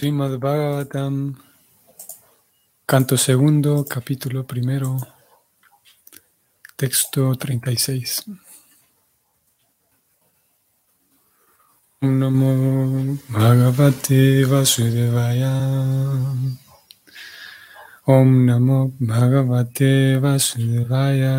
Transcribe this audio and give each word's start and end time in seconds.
Srimad 0.00 0.38
Bhagavatam, 0.38 1.36
canto 2.86 3.18
segundo, 3.18 3.84
capítulo 3.84 4.44
primero, 4.44 4.96
texto 6.74 7.36
36. 7.36 8.24
Om 12.00 12.16
Namo 12.16 13.18
Bhagavate 13.28 14.46
Vasudevaya. 14.46 15.52
Om 18.06 18.44
Namo 18.46 18.94
Bhagavate 18.98 20.18
Vasudevaya. 20.18 21.36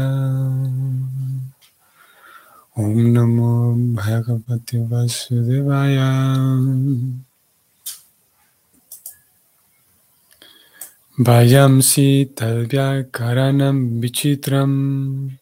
Om 2.78 3.12
Namo 3.12 3.73
Bhagavate 3.98 4.86
Vasudevaya. 4.86 7.30
Vayamsi 11.21 12.34
Karanam 13.11 14.02
Vichitram. 14.02 15.38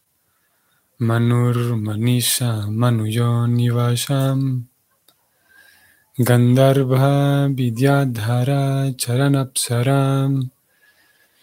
Manur 0.99 1.55
Manisha 1.79 2.67
Manuyo 2.69 3.47
Nivasham. 3.47 4.65
Gandharva 6.19 7.47
Vidyadhara 7.55 8.93
Charanapsaram. 8.97 10.51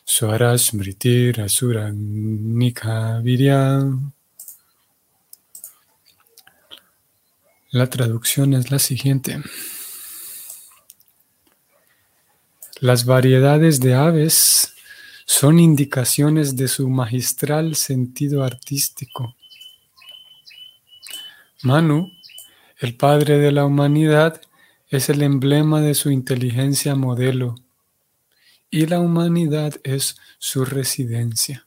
Swarasmriti 0.05 1.33
Rasuran 1.35 1.97
Virya 3.25 3.99
La 7.73 7.87
traducción 7.87 8.53
es 8.53 8.71
la 8.71 8.79
siguiente. 8.79 9.41
Las 12.80 13.07
variedades 13.07 13.80
de 13.80 13.95
aves 13.95 14.75
son 15.25 15.59
indicaciones 15.59 16.57
de 16.57 16.69
su 16.69 16.91
magistral 16.91 17.74
sentido 17.74 18.45
artístico. 18.45 19.35
Manu, 21.63 22.13
el 22.79 22.95
padre 22.95 23.38
de 23.38 23.51
la 23.51 23.65
humanidad, 23.65 24.43
es 24.88 25.09
el 25.09 25.23
emblema 25.23 25.80
de 25.80 25.95
su 25.95 26.10
inteligencia 26.10 26.95
modelo 26.95 27.54
y 28.71 28.87
la 28.87 29.01
humanidad 29.01 29.74
es 29.82 30.16
su 30.38 30.66
residencia. 30.66 31.66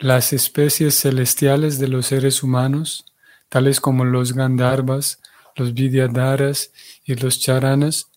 Las 0.00 0.32
especies 0.32 1.00
celestiales 1.00 1.78
de 1.78 1.86
los 1.86 2.06
seres 2.06 2.42
humanos, 2.42 3.06
tales 3.48 3.80
como 3.80 4.04
los 4.04 4.32
Gandharvas, 4.32 5.20
los 5.56 5.74
Vidyadharas 5.74 6.72
y 7.04 7.14
los 7.14 7.40
Charanas 7.40 8.10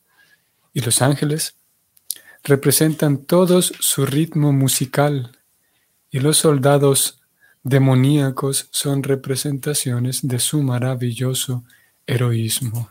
y 0.73 0.81
los 0.81 1.01
ángeles 1.01 1.55
representan 2.43 3.25
todos 3.25 3.73
su 3.79 4.05
ritmo 4.05 4.53
musical 4.53 5.37
y 6.09 6.19
los 6.19 6.37
soldados 6.37 7.21
demoníacos 7.63 8.69
son 8.71 9.03
representaciones 9.03 10.25
de 10.25 10.39
su 10.39 10.63
maravilloso 10.63 11.63
heroísmo. 12.05 12.89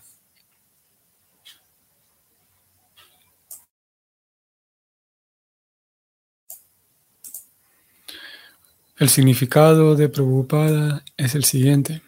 El 8.98 9.10
significado 9.10 9.94
de 9.94 10.08
Prabhupada 10.08 11.04
es 11.18 11.34
el 11.34 11.44
siguiente. 11.44 12.02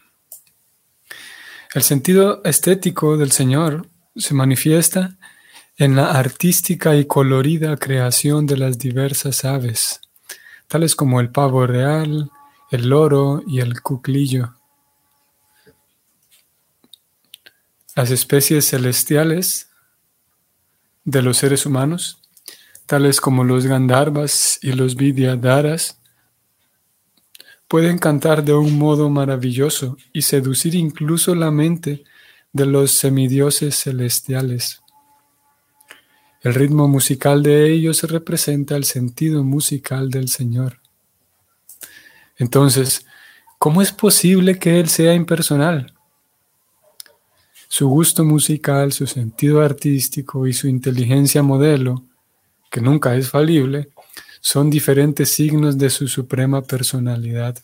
El 1.74 1.82
sentido 1.82 2.42
estético 2.44 3.18
del 3.18 3.30
Señor 3.30 3.88
se 4.16 4.32
manifiesta 4.32 5.18
en 5.76 5.96
la 5.96 6.12
artística 6.12 6.96
y 6.96 7.04
colorida 7.04 7.76
creación 7.76 8.46
de 8.46 8.56
las 8.56 8.78
diversas 8.78 9.44
aves, 9.44 10.00
tales 10.66 10.96
como 10.96 11.20
el 11.20 11.30
pavo 11.30 11.66
real, 11.66 12.30
el 12.70 12.88
loro 12.88 13.42
y 13.46 13.60
el 13.60 13.82
cuclillo. 13.82 14.54
Las 17.94 18.10
especies 18.10 18.70
celestiales 18.70 19.68
de 21.04 21.20
los 21.20 21.36
seres 21.36 21.66
humanos, 21.66 22.22
tales 22.86 23.20
como 23.20 23.44
los 23.44 23.66
gandharvas 23.66 24.58
y 24.62 24.72
los 24.72 24.96
vidyadharas, 24.96 26.00
pueden 27.68 27.98
cantar 27.98 28.44
de 28.44 28.54
un 28.54 28.78
modo 28.78 29.10
maravilloso 29.10 29.98
y 30.12 30.22
seducir 30.22 30.74
incluso 30.74 31.34
la 31.34 31.50
mente 31.50 32.02
de 32.52 32.66
los 32.66 32.92
semidioses 32.92 33.76
celestiales. 33.76 34.82
El 36.40 36.54
ritmo 36.54 36.88
musical 36.88 37.42
de 37.42 37.70
ellos 37.70 38.02
representa 38.04 38.74
el 38.76 38.84
sentido 38.84 39.44
musical 39.44 40.08
del 40.10 40.28
Señor. 40.28 40.80
Entonces, 42.38 43.04
¿cómo 43.58 43.82
es 43.82 43.92
posible 43.92 44.58
que 44.58 44.80
Él 44.80 44.88
sea 44.88 45.14
impersonal? 45.14 45.94
Su 47.68 47.88
gusto 47.88 48.24
musical, 48.24 48.92
su 48.92 49.06
sentido 49.06 49.60
artístico 49.60 50.46
y 50.46 50.54
su 50.54 50.68
inteligencia 50.68 51.42
modelo, 51.42 52.02
que 52.70 52.80
nunca 52.80 53.14
es 53.14 53.28
falible, 53.28 53.90
son 54.40 54.70
diferentes 54.70 55.30
signos 55.30 55.78
de 55.78 55.90
su 55.90 56.08
suprema 56.08 56.62
personalidad. 56.62 57.58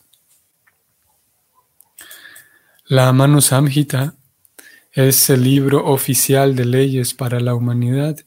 La 2.87 3.13
Manu 3.13 3.41
Samhita 3.41 4.15
es 4.93 5.31
el 5.31 5.43
libro 5.43 5.87
oficial 5.87 6.55
de 6.55 6.65
leyes 6.65 7.15
para 7.15 7.41
la 7.41 7.55
humanidad 7.55 8.19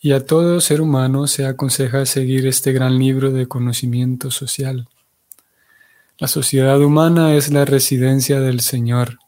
y 0.00 0.12
a 0.12 0.24
todo 0.24 0.60
ser 0.60 0.80
humano 0.80 1.26
se 1.26 1.46
aconseja 1.46 2.04
seguir 2.06 2.46
este 2.46 2.72
gran 2.72 2.98
libro 2.98 3.30
de 3.32 3.46
conocimiento 3.46 4.30
social. 4.30 4.88
La 6.18 6.28
sociedad 6.28 6.80
humana 6.80 7.34
es 7.34 7.52
la 7.52 7.64
residencia 7.64 8.40
del 8.40 8.60
Señor. 8.60 9.18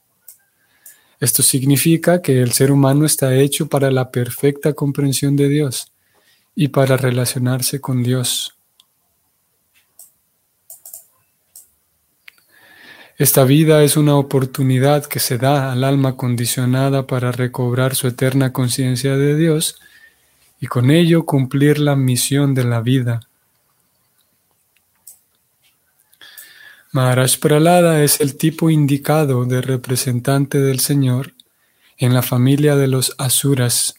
Esto 1.20 1.42
significa 1.42 2.22
que 2.22 2.40
el 2.40 2.52
ser 2.52 2.70
humano 2.70 3.04
está 3.04 3.34
hecho 3.34 3.68
para 3.68 3.90
la 3.90 4.10
perfecta 4.10 4.72
comprensión 4.72 5.36
de 5.36 5.48
Dios 5.48 5.92
y 6.60 6.66
para 6.66 6.96
relacionarse 6.96 7.80
con 7.80 8.02
Dios. 8.02 8.56
Esta 13.16 13.44
vida 13.44 13.84
es 13.84 13.96
una 13.96 14.16
oportunidad 14.16 15.06
que 15.06 15.20
se 15.20 15.38
da 15.38 15.70
al 15.70 15.84
alma 15.84 16.16
condicionada 16.16 17.06
para 17.06 17.30
recobrar 17.30 17.94
su 17.94 18.08
eterna 18.08 18.52
conciencia 18.52 19.16
de 19.16 19.36
Dios 19.36 19.80
y 20.58 20.66
con 20.66 20.90
ello 20.90 21.24
cumplir 21.24 21.78
la 21.78 21.94
misión 21.94 22.54
de 22.54 22.64
la 22.64 22.80
vida. 22.80 23.20
Maharaj 26.90 27.38
Pralada 27.38 28.02
es 28.02 28.20
el 28.20 28.36
tipo 28.36 28.68
indicado 28.68 29.44
de 29.44 29.60
representante 29.60 30.58
del 30.58 30.80
Señor 30.80 31.34
en 31.98 32.14
la 32.14 32.22
familia 32.22 32.74
de 32.74 32.88
los 32.88 33.14
asuras. 33.16 33.94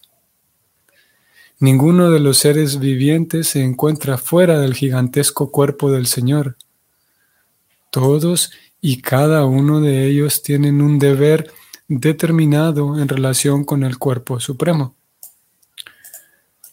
Ninguno 1.62 2.10
de 2.10 2.22
los 2.22 2.38
seres 2.38 2.80
vivientes 2.80 3.50
se 3.50 3.62
encuentra 3.62 4.18
fuera 4.18 4.60
del 4.60 4.74
gigantesco 4.74 5.52
cuerpo 5.52 5.92
del 5.92 6.08
Señor. 6.08 6.56
Todos 7.90 8.52
y 8.80 9.02
cada 9.02 9.44
uno 9.44 9.82
de 9.82 10.08
ellos 10.08 10.42
tienen 10.42 10.82
un 10.82 11.00
deber 11.00 11.52
determinado 11.90 12.98
en 12.98 13.10
relación 13.10 13.66
con 13.66 13.84
el 13.84 13.98
cuerpo 13.98 14.40
supremo. 14.40 14.96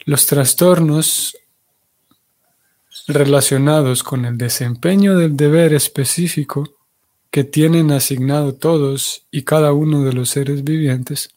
Los 0.04 0.26
trastornos 0.26 1.36
relacionados 3.08 4.04
con 4.04 4.24
el 4.24 4.38
desempeño 4.38 5.16
del 5.16 5.36
deber 5.36 5.74
específico 5.74 6.76
que 7.32 7.42
tienen 7.42 7.90
asignado 7.90 8.54
todos 8.54 9.26
y 9.32 9.42
cada 9.42 9.72
uno 9.72 10.04
de 10.04 10.12
los 10.12 10.30
seres 10.30 10.62
vivientes 10.62 11.35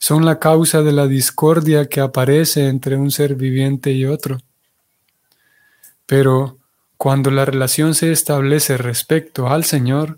son 0.00 0.24
la 0.24 0.38
causa 0.38 0.82
de 0.82 0.92
la 0.92 1.06
discordia 1.06 1.86
que 1.86 2.00
aparece 2.00 2.68
entre 2.68 2.96
un 2.96 3.10
ser 3.10 3.34
viviente 3.34 3.92
y 3.92 4.06
otro. 4.06 4.38
Pero 6.06 6.56
cuando 6.96 7.30
la 7.30 7.44
relación 7.44 7.94
se 7.94 8.10
establece 8.10 8.78
respecto 8.78 9.48
al 9.48 9.64
Señor, 9.64 10.16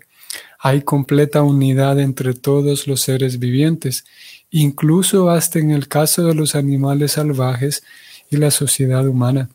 hay 0.57 0.83
completa 0.83 1.43
unidad 1.43 1.99
entre 1.99 2.33
todos 2.33 2.87
los 2.87 3.01
seres 3.01 3.39
vivientes, 3.39 4.05
incluso 4.51 5.29
hasta 5.29 5.59
en 5.59 5.71
el 5.71 5.89
caso 5.89 6.23
de 6.23 6.33
los 6.33 6.55
animales 6.55 7.11
salvajes 7.11 7.83
y 8.29 8.37
la 8.37 8.51
sociedad 8.51 9.05
humana. 9.05 9.49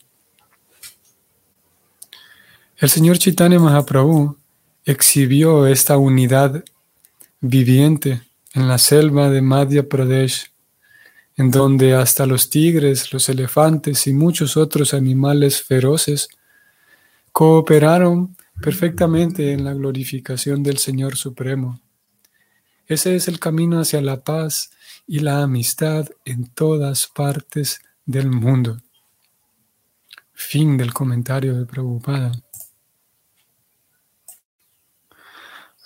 El 2.77 2.91
Señor 2.91 3.19
Chaitanya 3.19 3.59
Mahaprabhu 3.59 4.37
exhibió 4.85 5.67
esta 5.67 5.97
unidad 5.97 6.63
viviente 7.41 8.28
en 8.55 8.69
la 8.69 8.79
selva 8.79 9.31
de 9.31 9.43
Madhya 9.43 9.89
Pradesh, 9.89 10.53
en 11.37 11.51
donde 11.51 11.95
hasta 11.95 12.27
los 12.27 12.51
tigres, 12.51 13.13
los 13.13 13.29
elefantes 13.29 14.07
y 14.07 14.13
muchos 14.13 14.57
otros 14.57 14.95
animales 14.95 15.63
feroces 15.63 16.29
cooperaron 17.33 18.37
perfectamente 18.61 19.53
en 19.53 19.65
la 19.65 19.73
glorificación 19.73 20.63
del 20.63 20.79
Señor 20.79 21.17
Supremo. 21.17 21.81
Ese 22.87 23.15
es 23.15 23.29
el 23.29 23.39
camino 23.39 23.81
hacia 23.81 24.01
la 24.01 24.25
paz 24.25 24.71
y 25.07 25.21
la 25.21 25.43
amistad 25.43 26.09
en 26.25 26.49
todas 26.49 27.07
partes 27.07 27.81
del 28.05 28.31
mundo. 28.31 28.79
Fin 30.33 30.77
del 30.77 30.93
comentario 30.93 31.57
de 31.57 31.67
Prabhupada. 31.67 32.33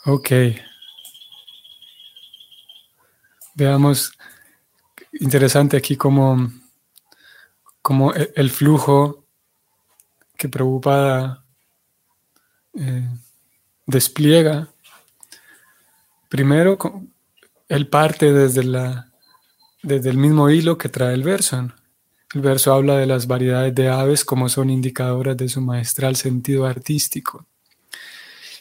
Ok. 0.05 0.31
Veamos, 3.63 4.19
interesante 5.21 5.77
aquí 5.77 5.95
como, 5.97 6.51
como 7.81 8.13
e, 8.13 8.33
el 8.35 8.51
flujo 8.51 9.25
que 10.37 10.49
Prabhupada 10.49 11.45
eh, 12.75 13.09
despliega. 13.87 14.69
Primero, 16.29 16.77
él 17.69 17.87
parte 17.87 18.33
desde, 18.33 18.65
la, 18.65 19.13
desde 19.81 20.11
el 20.11 20.17
mismo 20.17 20.51
hilo 20.51 20.77
que 20.77 20.89
trae 20.89 21.15
el 21.15 21.23
verso. 21.23 21.71
El 22.35 22.41
verso 22.41 22.75
habla 22.75 22.97
de 22.97 23.07
las 23.07 23.29
variedades 23.29 23.77
de 23.77 23.89
aves 23.89 24.25
como 24.25 24.49
son 24.49 24.71
indicadoras 24.71 25.37
de 25.37 25.49
su 25.49 25.61
maestral 25.61 26.17
sentido 26.17 26.67
artístico. 26.67 27.47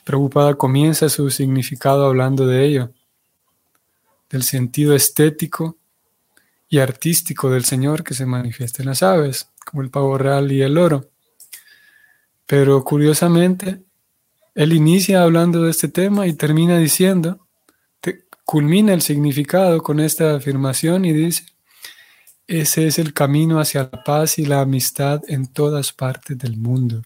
Prabhupada 0.04 0.54
comienza 0.54 1.10
su 1.10 1.32
significado 1.32 2.06
hablando 2.06 2.46
de 2.46 2.66
ello, 2.66 2.92
del 4.32 4.44
sentido 4.44 4.96
estético 4.96 5.78
y 6.70 6.80
artístico 6.80 7.50
del 7.50 7.66
Señor 7.66 8.04
que 8.04 8.14
se 8.14 8.26
manifiesta 8.26 8.82
en 8.82 8.90
las 8.90 9.04
aves, 9.04 9.50
como 9.66 9.84
el 9.84 9.90
pavo 9.90 10.18
real 10.18 10.52
y 10.52 10.62
el 10.62 10.78
oro. 10.78 11.10
Pero 12.46 12.84
curiosamente, 12.84 13.82
él 14.56 14.74
inicia 14.74 15.24
hablando 15.24 15.64
de 15.64 15.72
este 15.72 15.90
tema 15.90 16.28
y 16.28 16.34
termina 16.34 16.78
diciendo, 16.78 17.46
culmina 18.46 18.94
el 18.94 19.02
significado 19.02 19.82
con 19.82 20.00
esta 20.00 20.36
afirmación 20.36 21.06
y 21.06 21.14
dice, 21.14 21.46
ese 22.48 22.88
es 22.88 23.00
el 23.00 23.14
camino 23.14 23.60
hacia 23.60 23.84
la 23.84 24.04
paz 24.04 24.40
y 24.40 24.46
la 24.46 24.62
amistad 24.62 25.22
en 25.28 25.48
todas 25.48 25.94
partes 25.94 26.38
del 26.38 26.58
mundo. 26.58 27.02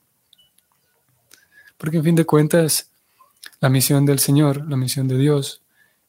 Porque 1.78 1.98
en 1.98 2.04
fin 2.04 2.16
de 2.16 2.26
cuentas, 2.26 2.90
la 3.60 3.70
misión 3.70 4.06
del 4.06 4.20
Señor, 4.20 4.68
la 4.68 4.78
misión 4.78 5.08
de 5.08 5.18
Dios, 5.18 5.62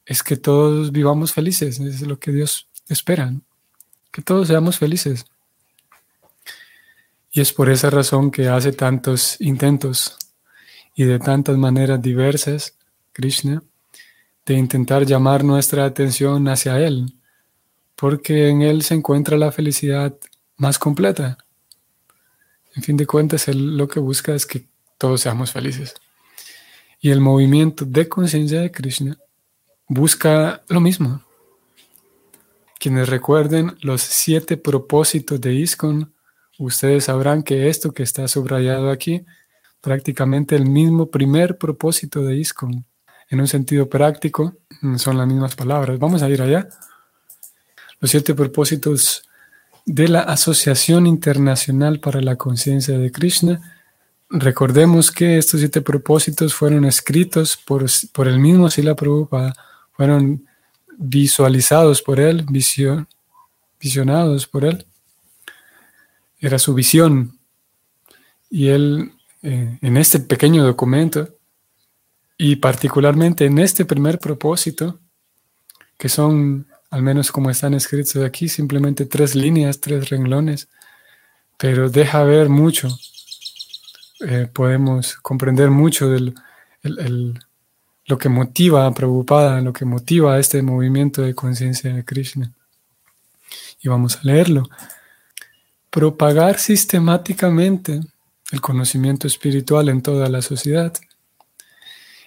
es 0.07 0.23
que 0.23 0.37
todos 0.37 0.93
vivamos 0.93 1.33
felices. 1.33 1.81
Es 1.81 2.01
lo 2.03 2.19
que 2.19 2.31
Dios 2.31 2.69
espera, 2.89 3.35
que 4.13 4.23
todos 4.23 4.49
seamos 4.49 4.79
felices. 4.79 5.27
Y 7.33 7.41
es 7.41 7.53
por 7.53 7.69
esa 7.69 7.91
razón 7.91 8.31
que 8.31 8.49
hace 8.49 8.73
tantos 8.73 9.39
intentos 9.41 10.17
y 10.95 11.05
de 11.05 11.19
tantas 11.19 11.59
maneras 11.59 12.01
diversas, 12.01 12.79
Krishna, 13.13 13.63
de 14.47 14.55
intentar 14.55 15.05
llamar 15.05 15.45
nuestra 15.45 15.85
atención 15.85 16.49
hacia 16.49 16.79
Él, 16.81 17.15
porque 17.97 18.49
en 18.49 18.63
Él 18.63 18.83
se 18.83 18.95
encuentra 18.95 19.37
la 19.37 19.53
felicidad 19.53 20.17
más 20.57 20.79
completa. 20.79 21.37
En 22.75 22.83
fin 22.83 22.97
de 22.97 23.07
cuentas, 23.07 23.49
Él 23.49 23.77
lo 23.77 23.89
que 23.89 24.01
busca 24.01 24.35
es 24.35 24.47
que 24.47 24.67
todos 24.97 25.21
seamos 25.21 25.51
felices. 25.51 25.95
Y 27.01 27.11
el 27.11 27.21
movimiento 27.21 27.85
de 27.85 28.09
conciencia 28.09 28.61
de 28.61 28.71
Krishna 28.71 29.19
busca 29.89 30.63
lo 30.69 30.81
mismo. 30.81 31.23
Quienes 32.79 33.09
recuerden 33.09 33.77
los 33.81 34.03
siete 34.03 34.57
propósitos 34.57 35.41
de 35.41 35.55
ISKCON, 35.55 36.13
ustedes 36.59 37.05
sabrán 37.05 37.43
que 37.43 37.69
esto 37.69 37.93
que 37.93 38.03
está 38.03 38.29
subrayado 38.29 38.91
aquí, 38.91 39.25
prácticamente 39.81 40.57
el 40.57 40.67
mismo 40.67 41.07
primer 41.11 41.59
propósito 41.59 42.23
de 42.23 42.37
ISKCON. 42.37 42.85
En 43.29 43.41
un 43.41 43.49
sentido 43.49 43.89
práctico, 43.89 44.55
son 44.99 45.19
las 45.19 45.27
mismas 45.27 45.57
palabras. 45.57 45.99
Vamos 45.99 46.23
a 46.23 46.29
ir 46.29 46.43
allá. 46.43 46.69
Los 48.01 48.11
siete 48.11 48.35
propósitos 48.35 49.29
de 49.85 50.09
la 50.09 50.21
Asociación 50.21 51.07
Internacional 51.07 51.99
para 52.01 52.21
la 52.21 52.37
Conciencia 52.37 52.99
de 52.99 53.11
Krishna 53.11 53.61
Recordemos 54.29 55.13
que 55.13 55.39
estos 55.39 55.61
siete 55.61 55.81
propósitos 55.83 56.53
fueron 56.53 56.85
escritos 56.85 57.57
por, 57.57 57.87
por 58.13 58.27
el 58.27 58.41
mismo 58.41 58.69
Sila 58.71 58.97
Prabhupada, 58.97 59.55
fueron 59.97 60.47
visualizados 60.99 62.03
por 62.03 62.21
él, 62.21 62.47
visionados 63.81 64.47
por 64.47 64.65
él. 64.65 64.87
Era 66.41 66.59
su 66.59 66.75
visión. 66.75 67.39
Y 68.51 68.69
él, 68.69 69.13
eh, 69.43 69.79
en 69.81 69.97
este 69.97 70.21
pequeño 70.21 70.65
documento, 70.65 71.29
y 72.39 72.57
particularmente 72.57 73.47
en 73.47 73.59
este 73.59 73.85
primer 73.85 74.19
propósito, 74.19 75.01
que 75.99 76.09
son, 76.09 76.67
al 76.91 77.03
menos 77.03 77.33
como 77.33 77.51
están 77.51 77.75
escritos 77.75 78.23
aquí, 78.23 78.49
simplemente 78.49 79.07
tres 79.07 79.35
líneas, 79.35 79.81
tres 79.81 80.11
renglones, 80.11 80.69
pero 81.57 81.89
deja 81.89 82.23
ver 82.25 82.51
mucho 82.51 82.89
eh, 84.21 84.49
podemos 84.51 85.17
comprender 85.17 85.71
mucho 85.71 86.09
de 86.09 86.33
lo 88.07 88.19
que 88.19 88.29
motiva 88.29 88.87
a 88.87 88.95
Prabhupada, 88.95 89.61
lo 89.61 89.73
que 89.73 89.85
motiva 89.85 90.35
a 90.35 90.39
este 90.39 90.63
movimiento 90.63 91.23
de 91.23 91.35
conciencia 91.35 91.93
de 91.93 92.05
Krishna. 92.05 92.53
Y 93.83 93.89
vamos 93.89 94.17
a 94.17 94.21
leerlo. 94.23 94.69
Propagar 95.91 96.59
sistemáticamente 96.59 98.01
el 98.53 98.61
conocimiento 98.61 99.27
espiritual 99.27 99.89
en 99.89 100.03
toda 100.03 100.29
la 100.29 100.41
sociedad 100.41 100.93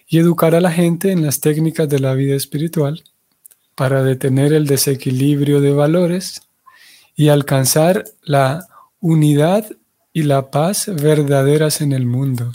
y 0.08 0.18
educar 0.18 0.54
a 0.54 0.62
la 0.62 0.72
gente 0.72 1.12
en 1.12 1.24
las 1.26 1.40
técnicas 1.40 1.88
de 1.88 2.00
la 2.00 2.14
vida 2.14 2.36
espiritual 2.36 3.04
para 3.76 4.04
detener 4.04 4.52
el 4.52 4.68
desequilibrio 4.68 5.62
de 5.62 5.72
valores 5.72 6.42
y 7.16 7.30
alcanzar 7.30 8.06
la 8.24 8.68
unidad 9.00 9.66
y 10.12 10.24
la 10.24 10.52
paz 10.52 10.88
verdaderas 10.94 11.80
en 11.80 11.94
el 11.94 12.06
mundo. 12.06 12.52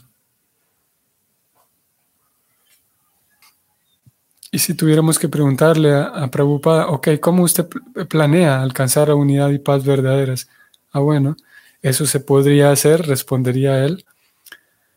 Y 4.55 4.61
si 4.61 4.75
tuviéramos 4.75 5.19
que 5.19 5.29
preguntarle 5.29 5.93
a, 5.93 6.29
Prabhupada, 6.31 6.87
ok, 6.87 7.19
¿cómo 7.21 7.43
usted 7.43 7.67
planea 8.09 8.63
alcanzar 8.63 9.09
la 9.09 9.17
unidad 9.17 9.51
y 9.51 9.59
paz 9.59 9.85
verdaderas? 9.85 10.49
Ah, 10.93 11.01
bueno, 11.01 11.37
eso 11.83 12.07
se 12.07 12.21
podría 12.21 12.71
hacer, 12.71 13.05
respondería 13.05 13.85
él. 13.85 14.05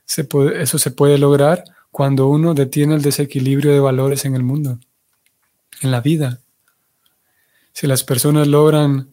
Eso 0.06 0.78
se 0.78 0.92
puede 0.92 1.18
lograr 1.18 1.64
cuando 1.90 2.28
uno 2.28 2.54
detiene 2.54 2.94
el 2.94 3.02
desequilibrio 3.02 3.72
de 3.72 3.80
valores 3.80 4.26
en 4.26 4.36
el 4.36 4.44
mundo, 4.44 4.78
en 5.82 5.90
la 5.90 6.02
vida. 6.02 6.40
Si 7.74 7.88
las 7.88 8.04
personas 8.04 8.48
logran 8.48 9.10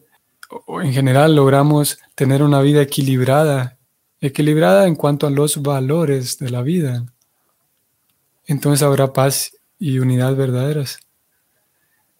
o 0.67 0.79
en 0.79 0.93
general 0.93 1.35
logramos 1.35 1.97
tener 2.13 2.43
una 2.43 2.61
vida 2.61 2.83
equilibrada, 2.83 3.79
equilibrada 4.21 4.85
en 4.85 4.93
cuanto 4.93 5.25
a 5.25 5.31
los 5.31 5.63
valores 5.63 6.37
de 6.37 6.51
la 6.51 6.61
vida, 6.61 7.03
entonces 8.45 8.83
habrá 8.83 9.11
paz 9.11 9.51
y 9.79 9.99
unidad 9.99 10.35
verdaderas. 10.35 10.99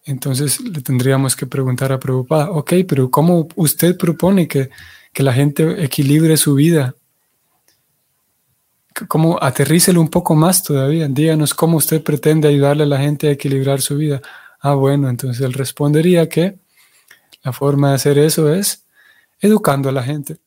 Entonces 0.04 0.60
le 0.60 0.80
tendríamos 0.82 1.34
que 1.34 1.46
preguntar 1.46 1.92
a 1.92 1.98
Prabhupada, 1.98 2.50
ok, 2.50 2.74
pero 2.88 3.10
¿cómo 3.10 3.48
usted 3.56 3.96
propone 3.96 4.46
que, 4.46 4.70
que 5.12 5.22
la 5.22 5.32
gente 5.32 5.82
equilibre 5.82 6.36
su 6.36 6.54
vida? 6.54 6.94
¿Cómo 9.08 9.42
aterrícelo 9.42 10.00
un 10.00 10.08
poco 10.08 10.34
más 10.34 10.62
todavía? 10.62 11.08
Díganos 11.08 11.52
cómo 11.54 11.76
usted 11.76 12.02
pretende 12.02 12.48
ayudarle 12.48 12.84
a 12.84 12.86
la 12.86 12.98
gente 12.98 13.28
a 13.28 13.32
equilibrar 13.32 13.80
su 13.80 13.96
vida. 13.96 14.22
Ah, 14.60 14.74
bueno, 14.74 15.08
entonces 15.10 15.44
él 15.44 15.52
respondería 15.52 16.28
que 16.28 16.58
la 17.42 17.52
forma 17.52 17.90
de 17.90 17.94
hacer 17.96 18.18
eso 18.18 18.52
es 18.52 18.86
educando 19.40 19.88
a 19.88 19.92
la 19.92 20.02
gente, 20.02 20.38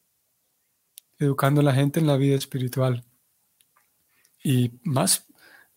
educando 1.19 1.61
a 1.61 1.63
la 1.63 1.73
gente 1.73 1.99
en 1.99 2.07
la 2.07 2.17
vida 2.17 2.35
espiritual. 2.35 3.03
Y 4.43 4.71
más, 4.83 5.25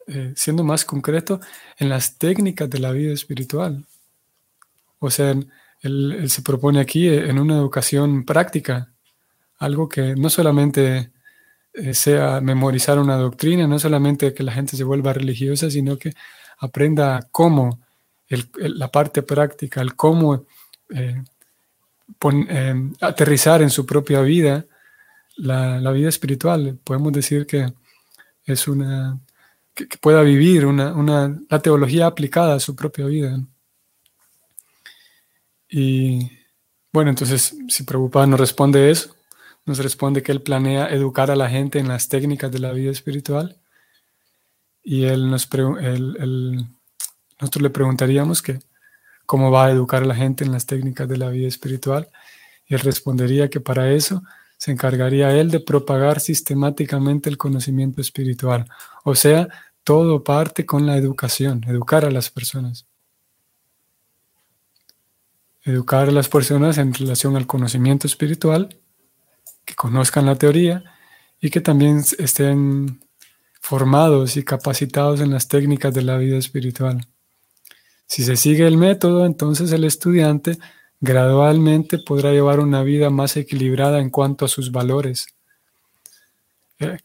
eh, 0.06 0.32
siendo 0.36 0.64
más 0.64 0.84
concreto, 0.84 1.40
en 1.78 1.88
las 1.88 2.18
técnicas 2.18 2.68
de 2.68 2.78
la 2.78 2.92
vida 2.92 3.12
espiritual. 3.12 3.84
O 4.98 5.10
sea, 5.10 5.34
él, 5.80 6.24
se 6.28 6.42
propone 6.42 6.80
aquí 6.80 7.08
eh, 7.08 7.28
en 7.28 7.38
una 7.38 7.56
educación 7.56 8.24
práctica, 8.24 8.92
algo 9.58 9.88
que 9.88 10.14
no 10.14 10.30
solamente 10.30 11.12
eh, 11.72 11.94
sea 11.94 12.40
memorizar 12.40 12.98
una 12.98 13.16
doctrina, 13.16 13.66
no 13.66 13.78
solamente 13.78 14.34
que 14.34 14.42
la 14.42 14.52
gente 14.52 14.76
se 14.76 14.84
vuelva 14.84 15.12
religiosa, 15.12 15.70
sino 15.70 15.98
que 15.98 16.12
aprenda 16.58 17.28
cómo, 17.30 17.80
la 18.56 18.88
parte 18.88 19.22
práctica, 19.22 19.82
el 19.82 19.94
cómo 19.94 20.46
eh, 22.24 22.74
aterrizar 23.00 23.62
en 23.62 23.70
su 23.70 23.84
propia 23.84 24.20
vida 24.20 24.64
la, 25.36 25.90
vida 25.92 26.08
espiritual. 26.08 26.78
Podemos 26.84 27.12
decir 27.12 27.46
que 27.46 27.72
es 28.44 28.68
una 28.68 29.18
que, 29.74 29.86
pueda 30.00 30.22
vivir 30.22 30.66
una, 30.66 31.40
la 31.48 31.58
teología 31.60 32.06
aplicada 32.06 32.54
a 32.54 32.60
su 32.60 32.76
propia 32.76 33.06
vida. 33.06 33.38
Y 35.68 36.30
bueno, 36.92 37.10
entonces 37.10 37.56
si 37.68 37.82
Prabhupada 37.84 38.26
nos 38.26 38.40
responde 38.40 38.90
eso, 38.90 39.14
nos 39.64 39.78
responde 39.78 40.22
que 40.22 40.32
él 40.32 40.42
planea 40.42 40.88
educar 40.88 41.30
a 41.30 41.36
la 41.36 41.48
gente 41.48 41.78
en 41.78 41.88
las 41.88 42.08
técnicas 42.08 42.50
de 42.50 42.58
la 42.58 42.72
vida 42.72 42.90
espiritual 42.90 43.56
y 44.82 45.04
él 45.04 45.30
nos, 45.30 45.48
él, 45.80 46.66
nosotros 47.40 47.62
le 47.62 47.70
preguntaríamos 47.70 48.42
que 48.42 48.58
cómo 49.24 49.50
va 49.50 49.66
a 49.66 49.70
educar 49.70 50.02
a 50.02 50.06
la 50.06 50.14
gente 50.14 50.44
en 50.44 50.52
las 50.52 50.66
técnicas 50.66 51.08
de 51.08 51.16
la 51.16 51.30
vida 51.30 51.48
espiritual 51.48 52.08
y 52.66 52.74
él 52.74 52.80
respondería 52.80 53.48
que 53.48 53.60
para 53.60 53.92
eso 53.92 54.22
se 54.62 54.70
encargaría 54.70 55.36
él 55.36 55.50
de 55.50 55.58
propagar 55.58 56.20
sistemáticamente 56.20 57.28
el 57.28 57.36
conocimiento 57.36 58.00
espiritual. 58.00 58.68
O 59.02 59.16
sea, 59.16 59.48
todo 59.82 60.22
parte 60.22 60.64
con 60.64 60.86
la 60.86 60.96
educación, 60.96 61.64
educar 61.66 62.04
a 62.04 62.12
las 62.12 62.30
personas. 62.30 62.86
Educar 65.64 66.10
a 66.10 66.12
las 66.12 66.28
personas 66.28 66.78
en 66.78 66.94
relación 66.94 67.34
al 67.34 67.48
conocimiento 67.48 68.06
espiritual, 68.06 68.78
que 69.64 69.74
conozcan 69.74 70.26
la 70.26 70.36
teoría 70.36 70.84
y 71.40 71.50
que 71.50 71.60
también 71.60 72.04
estén 72.20 73.00
formados 73.60 74.36
y 74.36 74.44
capacitados 74.44 75.20
en 75.20 75.32
las 75.32 75.48
técnicas 75.48 75.92
de 75.92 76.02
la 76.02 76.16
vida 76.18 76.38
espiritual. 76.38 77.08
Si 78.06 78.22
se 78.22 78.36
sigue 78.36 78.68
el 78.68 78.76
método, 78.76 79.26
entonces 79.26 79.72
el 79.72 79.82
estudiante 79.82 80.56
gradualmente 81.02 81.98
podrá 81.98 82.30
llevar 82.30 82.60
una 82.60 82.84
vida 82.84 83.10
más 83.10 83.36
equilibrada 83.36 83.98
en 83.98 84.08
cuanto 84.08 84.44
a 84.44 84.48
sus 84.48 84.70
valores. 84.70 85.26
Eh, 86.78 86.96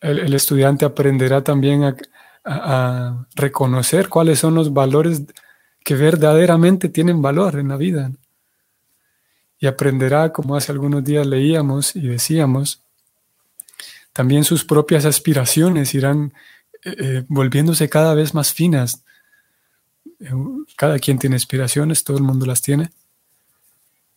el, 0.00 0.34
estudiante 0.34 0.86
aprenderá 0.86 1.44
también 1.44 1.84
a, 1.84 3.26
reconocer 3.36 4.08
cuáles 4.08 4.40
son 4.40 4.56
los 4.56 4.72
valores 4.72 5.22
que 5.84 5.94
verdaderamente 5.94 6.88
tienen 6.88 7.22
valor 7.22 7.56
en 7.56 7.68
la 7.68 7.76
vida. 7.76 8.10
Y 9.60 9.66
aprenderá, 9.66 10.32
como 10.32 10.56
hace 10.56 10.72
algunos 10.72 11.04
días 11.04 11.24
leíamos 11.24 11.94
y 11.94 12.08
decíamos, 12.08 12.82
también 14.12 14.42
sus 14.42 14.64
propias 14.64 15.04
aspiraciones 15.04 15.94
irán 15.94 16.32
eh, 16.82 16.96
eh, 16.98 17.24
volviéndose 17.28 17.88
cada 17.88 18.14
vez 18.14 18.34
más 18.34 18.52
finas. 18.54 19.04
Cada 20.76 20.98
quien 20.98 21.18
tiene 21.18 21.36
aspiraciones, 21.36 22.04
todo 22.04 22.16
el 22.16 22.24
mundo 22.24 22.46
las 22.46 22.62
tiene 22.62 22.90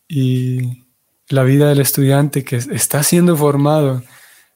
y 0.07 0.85
la 1.29 1.43
vida 1.43 1.69
del 1.69 1.79
estudiante 1.79 2.43
que 2.43 2.57
está 2.57 3.03
siendo 3.03 3.35
formado 3.35 4.03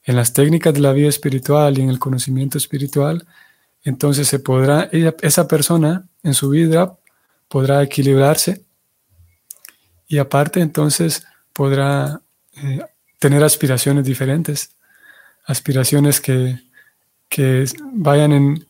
en 0.04 0.16
las 0.16 0.32
técnicas 0.32 0.74
de 0.74 0.80
la 0.80 0.92
vida 0.92 1.08
espiritual 1.08 1.78
y 1.78 1.82
en 1.82 1.90
el 1.90 1.98
conocimiento 1.98 2.58
espiritual, 2.58 3.26
entonces 3.82 4.28
se 4.28 4.38
podrá, 4.38 4.88
esa 5.22 5.48
persona 5.48 6.08
en 6.22 6.34
su 6.34 6.50
vida 6.50 6.96
podrá 7.48 7.82
equilibrarse 7.82 8.64
y 10.06 10.18
aparte 10.18 10.60
entonces 10.60 11.24
podrá 11.52 12.20
eh, 12.56 12.80
tener 13.18 13.42
aspiraciones 13.42 14.04
diferentes, 14.04 14.76
aspiraciones 15.44 16.20
que, 16.20 16.60
que 17.28 17.64
vayan 17.92 18.32
en, 18.32 18.66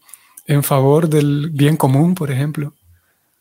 en 0.46 0.62
favor 0.62 1.08
del 1.08 1.50
bien 1.50 1.76
común, 1.76 2.14
por 2.14 2.30
ejemplo, 2.30 2.75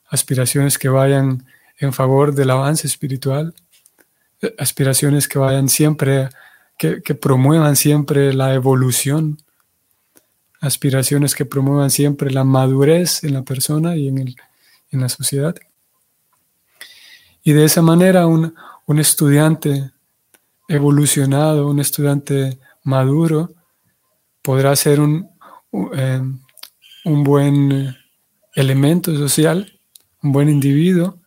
aspiraciones 0.09 0.77
que 0.77 0.89
vayan 0.89 1.45
en 1.79 1.93
favor 1.93 2.33
del 2.35 2.49
avance 2.49 2.85
espiritual, 2.85 3.53
aspiraciones 4.57 5.27
que 5.27 5.39
vayan 5.39 5.69
siempre, 5.69 6.29
que, 6.77 7.15
promuevan 7.15 7.75
siempre 7.75 8.33
la 8.33 8.53
evolución, 8.53 9.41
aspiraciones 10.59 11.35
que 11.35 11.45
promuevan 11.45 11.89
siempre 11.89 12.31
la 12.31 12.43
madurez 12.43 13.23
en 13.23 13.33
la 13.33 13.43
persona 13.43 13.95
y 13.95 14.09
en, 14.09 14.35
en 14.91 15.01
la 15.01 15.09
sociedad. 15.09 15.55
Y 17.43 17.53
de 17.53 17.63
esa 17.63 17.81
manera 17.81 18.27
un, 18.27 18.53
estudiante 18.99 19.91
evolucionado, 20.67 21.67
un 21.67 21.79
estudiante 21.79 22.59
maduro, 22.83 23.53
podrá 24.41 24.75
ser 24.75 24.99
un, 24.99 25.29
un 25.71 25.91
eh, 25.93 26.21
buen 27.03 27.95
elemento 28.53 29.15
social, 29.15 29.79
un 30.21 30.31
buen 30.33 30.49
individuo 30.49 31.19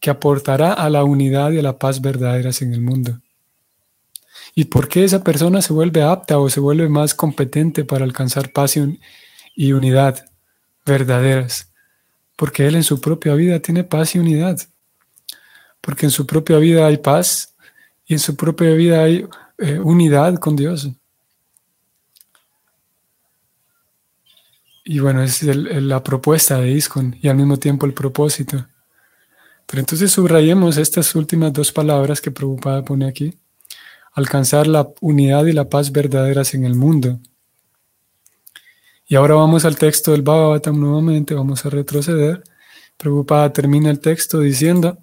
que 0.00 0.10
aportará 0.10 0.72
a 0.72 0.90
la 0.90 1.04
unidad 1.04 1.50
y 1.52 1.58
a 1.58 1.62
la 1.62 1.78
paz 1.78 2.00
verdaderas 2.00 2.62
en 2.62 2.72
el 2.72 2.80
mundo. 2.80 3.20
¿Y 4.54 4.64
por 4.64 4.88
qué 4.88 5.04
esa 5.04 5.22
persona 5.22 5.60
se 5.60 5.72
vuelve 5.72 6.02
apta 6.02 6.38
o 6.38 6.48
se 6.48 6.60
vuelve 6.60 6.88
más 6.88 7.14
competente 7.14 7.84
para 7.84 8.04
alcanzar 8.04 8.52
paz 8.52 8.78
y 9.54 9.72
unidad 9.72 10.24
verdaderas? 10.84 11.72
Porque 12.36 12.66
él 12.66 12.76
en 12.76 12.84
su 12.84 13.00
propia 13.00 13.34
vida 13.34 13.60
tiene 13.60 13.84
paz 13.84 14.14
y 14.14 14.18
unidad. 14.18 14.58
Porque 15.80 16.06
en 16.06 16.10
su 16.10 16.26
propia 16.26 16.58
vida 16.58 16.86
hay 16.86 16.96
paz 16.98 17.54
y 18.06 18.14
en 18.14 18.18
su 18.18 18.36
propia 18.36 18.70
vida 18.70 19.02
hay 19.02 19.26
eh, 19.58 19.78
unidad 19.78 20.36
con 20.36 20.56
Dios. 20.56 20.88
Y 24.84 25.00
bueno, 25.00 25.22
es 25.22 25.42
la 25.42 26.02
propuesta 26.02 26.60
de 26.60 26.70
ISKCON 26.70 27.16
y 27.20 27.28
al 27.28 27.36
mismo 27.36 27.58
tiempo 27.58 27.86
el 27.86 27.92
propósito. 27.92 28.66
Pero 29.66 29.80
entonces 29.80 30.12
subrayemos 30.12 30.76
estas 30.76 31.14
últimas 31.14 31.52
dos 31.52 31.72
palabras 31.72 32.20
que 32.20 32.30
Prabhupada 32.30 32.84
pone 32.84 33.06
aquí. 33.06 33.36
Alcanzar 34.12 34.66
la 34.66 34.88
unidad 35.00 35.44
y 35.46 35.52
la 35.52 35.68
paz 35.68 35.92
verdaderas 35.92 36.54
en 36.54 36.64
el 36.64 36.74
mundo. 36.74 37.18
Y 39.08 39.16
ahora 39.16 39.34
vamos 39.34 39.64
al 39.64 39.76
texto 39.76 40.12
del 40.12 40.22
Bhagavatam 40.22 40.80
nuevamente, 40.80 41.34
vamos 41.34 41.66
a 41.66 41.70
retroceder. 41.70 42.42
Prabhupada 42.96 43.52
termina 43.52 43.90
el 43.90 44.00
texto 44.00 44.40
diciendo, 44.40 44.98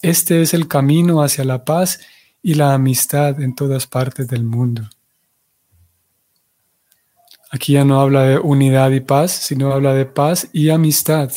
este 0.00 0.42
es 0.42 0.54
el 0.54 0.68
camino 0.68 1.22
hacia 1.22 1.44
la 1.44 1.64
paz 1.64 2.00
y 2.42 2.54
la 2.54 2.74
amistad 2.74 3.40
en 3.40 3.54
todas 3.54 3.86
partes 3.86 4.28
del 4.28 4.44
mundo. 4.44 4.88
Aquí 7.50 7.74
ya 7.74 7.84
no 7.84 8.00
habla 8.00 8.24
de 8.24 8.38
unidad 8.38 8.90
y 8.90 9.00
paz, 9.00 9.32
sino 9.32 9.72
habla 9.72 9.94
de 9.94 10.06
paz 10.06 10.48
y 10.52 10.70
amistad. 10.70 11.32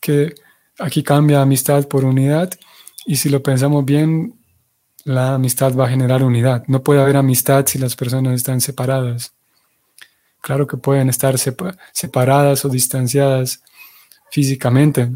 Que 0.00 0.34
Aquí 0.78 1.02
cambia 1.02 1.40
amistad 1.40 1.86
por 1.86 2.04
unidad 2.04 2.50
y 3.06 3.16
si 3.16 3.28
lo 3.28 3.42
pensamos 3.42 3.84
bien, 3.84 4.34
la 5.04 5.34
amistad 5.34 5.74
va 5.74 5.86
a 5.86 5.90
generar 5.90 6.22
unidad. 6.22 6.64
No 6.66 6.82
puede 6.82 7.00
haber 7.00 7.16
amistad 7.16 7.66
si 7.66 7.78
las 7.78 7.94
personas 7.94 8.34
están 8.34 8.60
separadas. 8.60 9.34
Claro 10.40 10.66
que 10.66 10.76
pueden 10.76 11.08
estar 11.08 11.36
separadas 11.38 12.64
o 12.64 12.68
distanciadas 12.68 13.62
físicamente, 14.30 15.10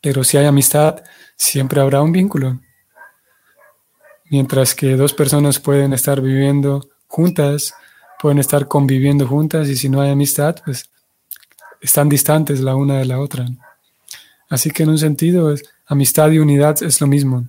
pero 0.00 0.22
si 0.22 0.36
hay 0.36 0.46
amistad, 0.46 1.02
siempre 1.36 1.80
habrá 1.80 2.00
un 2.00 2.12
vínculo. 2.12 2.60
Mientras 4.30 4.74
que 4.74 4.96
dos 4.96 5.12
personas 5.12 5.58
pueden 5.58 5.92
estar 5.92 6.20
viviendo 6.20 6.88
juntas, 7.06 7.74
pueden 8.20 8.38
estar 8.38 8.68
conviviendo 8.68 9.26
juntas 9.26 9.68
y 9.68 9.76
si 9.76 9.88
no 9.88 10.00
hay 10.00 10.10
amistad, 10.10 10.56
pues 10.64 10.90
están 11.80 12.08
distantes 12.08 12.60
la 12.60 12.76
una 12.76 12.98
de 12.98 13.04
la 13.04 13.18
otra. 13.18 13.46
Así 14.48 14.70
que 14.70 14.82
en 14.82 14.90
un 14.90 14.98
sentido, 14.98 15.54
amistad 15.86 16.30
y 16.30 16.38
unidad 16.38 16.82
es 16.82 17.00
lo 17.00 17.06
mismo. 17.06 17.46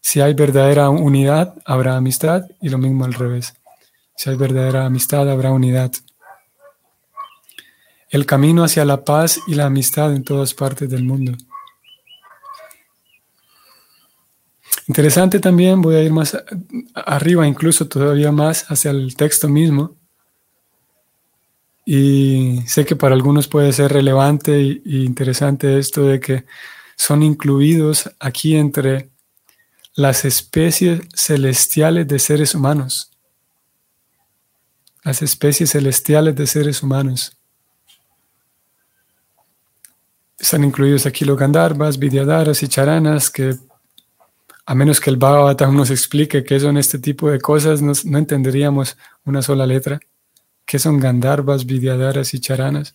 Si 0.00 0.20
hay 0.20 0.34
verdadera 0.34 0.90
unidad, 0.90 1.54
habrá 1.64 1.96
amistad 1.96 2.44
y 2.60 2.68
lo 2.68 2.78
mismo 2.78 3.04
al 3.04 3.14
revés. 3.14 3.54
Si 4.16 4.28
hay 4.28 4.36
verdadera 4.36 4.86
amistad, 4.86 5.30
habrá 5.30 5.52
unidad. 5.52 5.92
El 8.08 8.26
camino 8.26 8.64
hacia 8.64 8.84
la 8.84 9.04
paz 9.04 9.40
y 9.46 9.54
la 9.54 9.66
amistad 9.66 10.14
en 10.14 10.24
todas 10.24 10.52
partes 10.52 10.90
del 10.90 11.04
mundo. 11.04 11.36
Interesante 14.88 15.38
también, 15.38 15.80
voy 15.80 15.94
a 15.94 16.02
ir 16.02 16.12
más 16.12 16.36
arriba, 16.94 17.46
incluso 17.46 17.86
todavía 17.86 18.32
más 18.32 18.68
hacia 18.68 18.90
el 18.90 19.14
texto 19.14 19.48
mismo. 19.48 19.99
Y 21.84 22.62
sé 22.66 22.84
que 22.84 22.96
para 22.96 23.14
algunos 23.14 23.48
puede 23.48 23.72
ser 23.72 23.92
relevante 23.92 24.60
e 24.60 24.80
interesante 24.84 25.78
esto 25.78 26.02
de 26.02 26.20
que 26.20 26.44
son 26.96 27.22
incluidos 27.22 28.10
aquí 28.20 28.56
entre 28.56 29.10
las 29.94 30.24
especies 30.24 31.00
celestiales 31.14 32.06
de 32.06 32.18
seres 32.18 32.54
humanos. 32.54 33.10
Las 35.02 35.22
especies 35.22 35.70
celestiales 35.70 36.36
de 36.36 36.46
seres 36.46 36.82
humanos. 36.82 37.36
Están 40.38 40.64
incluidos 40.64 41.06
aquí 41.06 41.24
los 41.24 41.38
Gandharvas, 41.38 41.98
Vidyadharas 41.98 42.62
y 42.62 42.68
Charanas, 42.68 43.30
que 43.30 43.56
a 44.66 44.74
menos 44.74 45.00
que 45.00 45.10
el 45.10 45.16
Bhagavatam 45.16 45.74
nos 45.74 45.90
explique 45.90 46.44
qué 46.44 46.60
son 46.60 46.76
este 46.76 46.98
tipo 46.98 47.30
de 47.30 47.40
cosas, 47.40 47.82
no 47.82 48.18
entenderíamos 48.18 48.96
una 49.24 49.42
sola 49.42 49.66
letra 49.66 50.00
que 50.70 50.78
son 50.78 51.00
Gandharvas, 51.00 51.66
Vidyadharas 51.66 52.32
y 52.32 52.38
Charanas. 52.38 52.94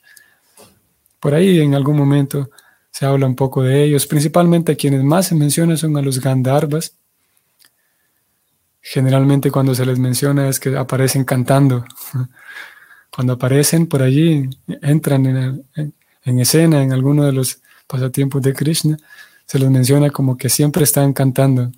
Por 1.19 1.33
ahí 1.33 1.59
en 1.59 1.75
algún 1.75 1.97
momento 1.97 2.49
se 2.89 3.05
habla 3.05 3.25
un 3.25 3.35
poco 3.35 3.63
de 3.63 3.83
ellos. 3.83 4.07
Principalmente 4.07 4.77
quienes 4.77 5.03
más 5.03 5.27
se 5.27 5.35
mencionan 5.35 5.77
son 5.77 5.97
a 5.97 6.01
los 6.01 6.21
Gandharvas. 6.21 6.95
Generalmente 8.79 9.51
cuando 9.51 9.75
se 9.75 9.85
les 9.85 9.99
menciona 9.99 10.47
es 10.47 10.57
que 10.57 10.77
aparecen 10.77 11.25
cantando. 11.25 11.83
Cuando 13.13 13.33
aparecen 13.33 13.87
por 13.87 14.01
allí, 14.01 14.49
entran 14.81 15.25
en, 15.25 15.65
en 16.23 16.39
escena 16.39 16.81
en 16.81 16.91
alguno 16.91 17.23
de 17.23 17.31
los 17.31 17.61
pasatiempos 17.87 18.41
de 18.41 18.53
Krishna, 18.53 18.97
se 19.45 19.57
les 19.57 19.69
menciona 19.69 20.09
como 20.09 20.37
que 20.37 20.49
siempre 20.49 20.83
están 20.83 21.13
cantando. 21.13 21.71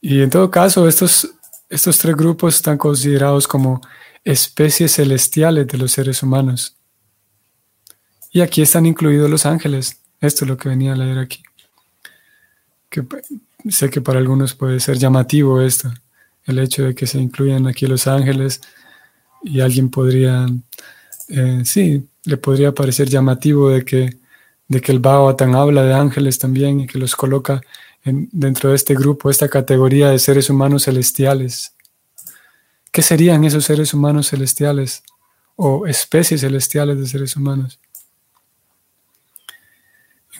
Y 0.00 0.22
en 0.22 0.30
todo 0.30 0.50
caso, 0.50 0.88
estos 0.88 1.34
estos 1.70 1.98
tres 1.98 2.16
grupos 2.16 2.56
están 2.56 2.76
considerados 2.76 3.46
como 3.46 3.80
especies 4.24 4.96
celestiales 4.96 5.68
de 5.68 5.78
los 5.78 5.92
seres 5.92 6.22
humanos. 6.22 6.76
Y 8.32 8.40
aquí 8.40 8.60
están 8.60 8.86
incluidos 8.86 9.30
los 9.30 9.46
ángeles. 9.46 10.00
Esto 10.20 10.44
es 10.44 10.48
lo 10.50 10.56
que 10.56 10.68
venía 10.68 10.92
a 10.92 10.96
leer 10.96 11.18
aquí. 11.18 11.42
Sé 13.68 13.88
que 13.88 14.00
para 14.00 14.18
algunos 14.18 14.54
puede 14.54 14.80
ser 14.80 14.98
llamativo 14.98 15.60
esto, 15.60 15.92
el 16.44 16.58
hecho 16.58 16.84
de 16.84 16.94
que 16.94 17.06
se 17.06 17.20
incluyan 17.20 17.68
aquí 17.68 17.86
los 17.86 18.06
ángeles 18.08 18.60
y 19.42 19.60
alguien 19.60 19.90
podría, 19.90 20.46
eh, 21.28 21.62
sí, 21.64 22.08
le 22.24 22.36
podría 22.36 22.72
parecer 22.72 23.08
llamativo 23.08 23.70
de 23.70 23.84
que, 23.84 24.18
de 24.66 24.80
que 24.80 24.92
el 24.92 24.98
Bhagavatam 24.98 25.54
habla 25.54 25.82
de 25.84 25.94
ángeles 25.94 26.38
también 26.38 26.80
y 26.80 26.86
que 26.86 26.98
los 26.98 27.14
coloca 27.14 27.60
dentro 28.04 28.70
de 28.70 28.76
este 28.76 28.94
grupo, 28.94 29.30
esta 29.30 29.48
categoría 29.48 30.08
de 30.10 30.18
seres 30.18 30.48
humanos 30.48 30.84
celestiales. 30.84 31.74
¿Qué 32.90 33.02
serían 33.02 33.44
esos 33.44 33.64
seres 33.64 33.94
humanos 33.94 34.28
celestiales 34.28 35.02
o 35.56 35.86
especies 35.86 36.40
celestiales 36.40 36.98
de 36.98 37.06
seres 37.06 37.36
humanos? 37.36 37.78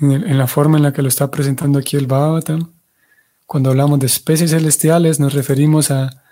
En, 0.01 0.39
la 0.39 0.47
forma 0.47 0.79
en 0.79 0.83
la 0.83 0.93
que 0.93 1.03
lo 1.03 1.09
está 1.09 1.31
presentando 1.31 1.79
aquí 1.79 1.97
el 1.97 2.07
Bhagavatam, 2.07 2.73
cuando 3.47 3.71
hablamos 3.71 3.99
de 3.99 4.07
especies 4.07 4.51
celestiales 4.51 5.21
nos 5.21 5.35
referimos 5.35 5.91
a 5.91 6.23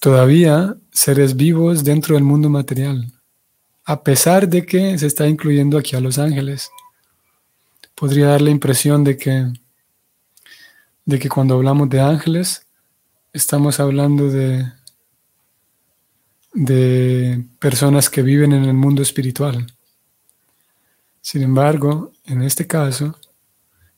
todavía 0.00 0.76
seres 0.90 1.36
vivos 1.36 1.84
dentro 1.84 2.16
del 2.16 2.24
mundo 2.24 2.50
material, 2.50 3.12
a 3.84 4.02
pesar 4.02 4.48
de 4.48 4.66
que 4.66 4.98
se 4.98 5.06
está 5.06 5.28
incluyendo 5.28 5.78
aquí 5.78 5.94
a 5.94 6.00
los 6.00 6.18
ángeles. 6.18 6.70
Podría 7.94 8.28
dar 8.28 8.42
la 8.42 8.50
impresión 8.50 9.04
de 9.04 9.16
que 9.16 9.52
de 11.04 11.18
que 11.18 11.28
cuando 11.28 11.54
hablamos 11.54 11.88
de 11.88 12.00
ángeles, 12.00 12.66
estamos 13.32 13.80
hablando 13.80 14.28
de, 14.28 14.70
de 16.52 17.44
personas 17.58 18.10
que 18.10 18.22
viven 18.22 18.52
en 18.52 18.64
el 18.64 18.74
mundo 18.74 19.02
espiritual. 19.02 19.66
Sin 21.20 21.42
embargo, 21.42 22.12
en 22.26 22.42
este 22.42 22.66
caso, 22.66 23.16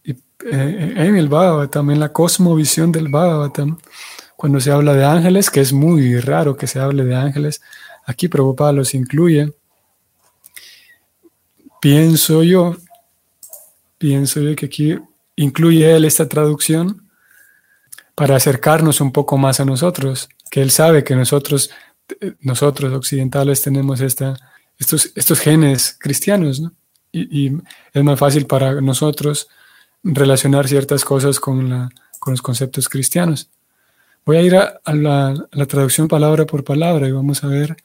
eh, 0.04 0.94
en 0.96 1.16
el 1.16 1.28
Bhagavatam, 1.28 1.90
en 1.90 2.00
la 2.00 2.12
cosmovisión 2.12 2.90
del 2.90 3.08
Bhagavatam, 3.08 3.78
cuando 4.36 4.60
se 4.60 4.72
habla 4.72 4.94
de 4.94 5.04
ángeles, 5.04 5.50
que 5.50 5.60
es 5.60 5.72
muy 5.72 6.18
raro 6.18 6.56
que 6.56 6.66
se 6.66 6.80
hable 6.80 7.04
de 7.04 7.14
ángeles, 7.14 7.62
aquí 8.04 8.28
Prabhupada 8.28 8.72
los 8.72 8.92
incluye. 8.94 9.54
Pienso 11.80 12.42
yo, 12.42 12.76
pienso 13.98 14.40
yo 14.40 14.56
que 14.56 14.66
aquí 14.66 14.98
incluye 15.36 15.94
él 15.94 16.04
esta 16.04 16.28
traducción 16.28 17.08
para 18.14 18.36
acercarnos 18.36 19.00
un 19.00 19.12
poco 19.12 19.38
más 19.38 19.60
a 19.60 19.64
nosotros, 19.64 20.28
que 20.50 20.62
él 20.62 20.70
sabe 20.70 21.02
que 21.04 21.16
nosotros, 21.16 21.70
nosotros 22.40 22.92
occidentales 22.92 23.62
tenemos 23.62 24.00
esta, 24.00 24.36
estos, 24.78 25.12
estos 25.14 25.40
genes 25.40 25.96
cristianos, 25.98 26.62
y, 27.10 27.52
es 27.92 28.02
más 28.02 28.18
fácil 28.18 28.46
para 28.46 28.80
nosotros 28.80 29.48
relacionar 30.02 30.66
ciertas 30.66 31.04
cosas 31.04 31.38
con, 31.38 31.68
la, 31.68 31.90
con 32.18 32.32
los 32.32 32.42
conceptos 32.42 32.88
cristianos. 32.88 33.50
Voy 34.24 34.36
a 34.36 34.42
ir 34.42 34.56
a, 34.56 34.80
la, 34.94 35.34
la, 35.50 35.66
traducción 35.66 36.08
palabra 36.08 36.46
por 36.46 36.64
palabra 36.64 37.08
y 37.08 37.12
vamos 37.12 37.44
a 37.44 37.48
ver 37.48 37.76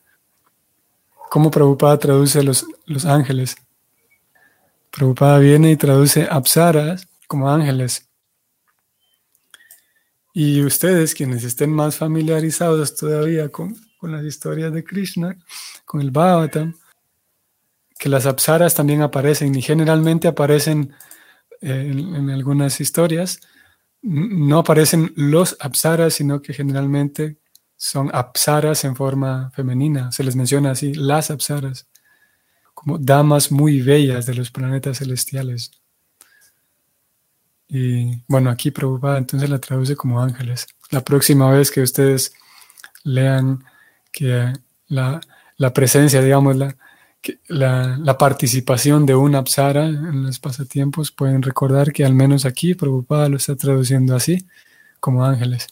cómo 1.30 1.52
Prabhupada 1.52 1.98
traduce 1.98 2.42
los, 2.44 2.66
los 2.86 3.06
ángeles. 3.06 3.56
Prabhupada 4.92 5.40
viene 5.40 5.72
y 5.72 5.76
traduce 5.76 6.28
apsaras 6.30 7.08
como 7.28 7.50
ángeles. 7.50 8.10
Y 10.34 10.64
ustedes, 10.64 11.16
quienes 11.16 11.44
estén 11.44 11.72
más 11.72 11.98
familiarizados 11.98 12.96
todavía 12.96 13.50
con, 13.50 13.76
las 14.04 14.24
historias 14.24 14.72
de 14.72 14.84
Krishna, 14.84 15.36
con 15.84 16.00
el 16.00 16.12
Bhagavatam, 16.12 16.76
que 17.98 18.08
las 18.08 18.28
apsaras 18.28 18.76
también 18.76 19.02
aparecen 19.02 19.56
y 19.56 19.64
generalmente 19.64 20.28
aparecen 20.28 20.94
eh, 21.60 21.92
en, 21.92 22.30
algunas 22.30 22.80
historias. 22.80 23.40
No 24.04 24.60
aparecen 24.60 25.12
los 25.16 25.58
apsaras, 25.60 26.14
sino 26.14 26.42
que 26.42 26.54
generalmente 26.54 27.40
son 27.76 28.12
apsaras 28.14 28.84
en 28.84 28.96
forma 28.96 29.50
femenina. 29.56 30.12
Se 30.12 30.24
les 30.24 30.36
menciona 30.36 30.70
así, 30.70 30.94
las 30.94 31.32
apsaras, 31.32 31.88
como 32.76 33.00
damas 33.00 33.52
muy 33.52 33.82
bellas 33.82 34.28
de 34.28 34.36
los 34.36 34.52
planetas 34.52 35.00
celestiales. 35.00 35.72
Y 37.70 38.24
bueno, 38.28 38.50
aquí 38.50 38.72
Prabhupada 38.72 39.18
entonces 39.18 39.50
la 39.50 39.60
traduce 39.60 39.96
como 39.96 40.22
ángeles. 40.22 40.68
La 40.90 41.04
próxima 41.04 41.52
vez 41.52 41.70
que 41.70 41.82
ustedes 41.82 42.34
lean 43.04 43.64
que 44.12 44.54
la, 44.88 45.20
presencia, 45.74 46.22
digamos, 46.22 46.56
la, 46.56 46.78
la, 47.48 47.98
la, 47.98 48.18
participación 48.18 49.06
de 49.06 49.16
una 49.16 49.40
apsara 49.40 49.86
en 49.86 50.24
los 50.24 50.40
pasatiempos, 50.40 51.12
pueden 51.12 51.42
recordar 51.42 51.92
que 51.92 52.06
al 52.06 52.14
menos 52.14 52.46
aquí 52.46 52.74
Prabhupada 52.74 53.30
lo 53.30 53.38
está 53.38 53.56
traduciendo 53.56 54.16
así, 54.16 54.48
como 55.00 55.26
ángeles. 55.26 55.68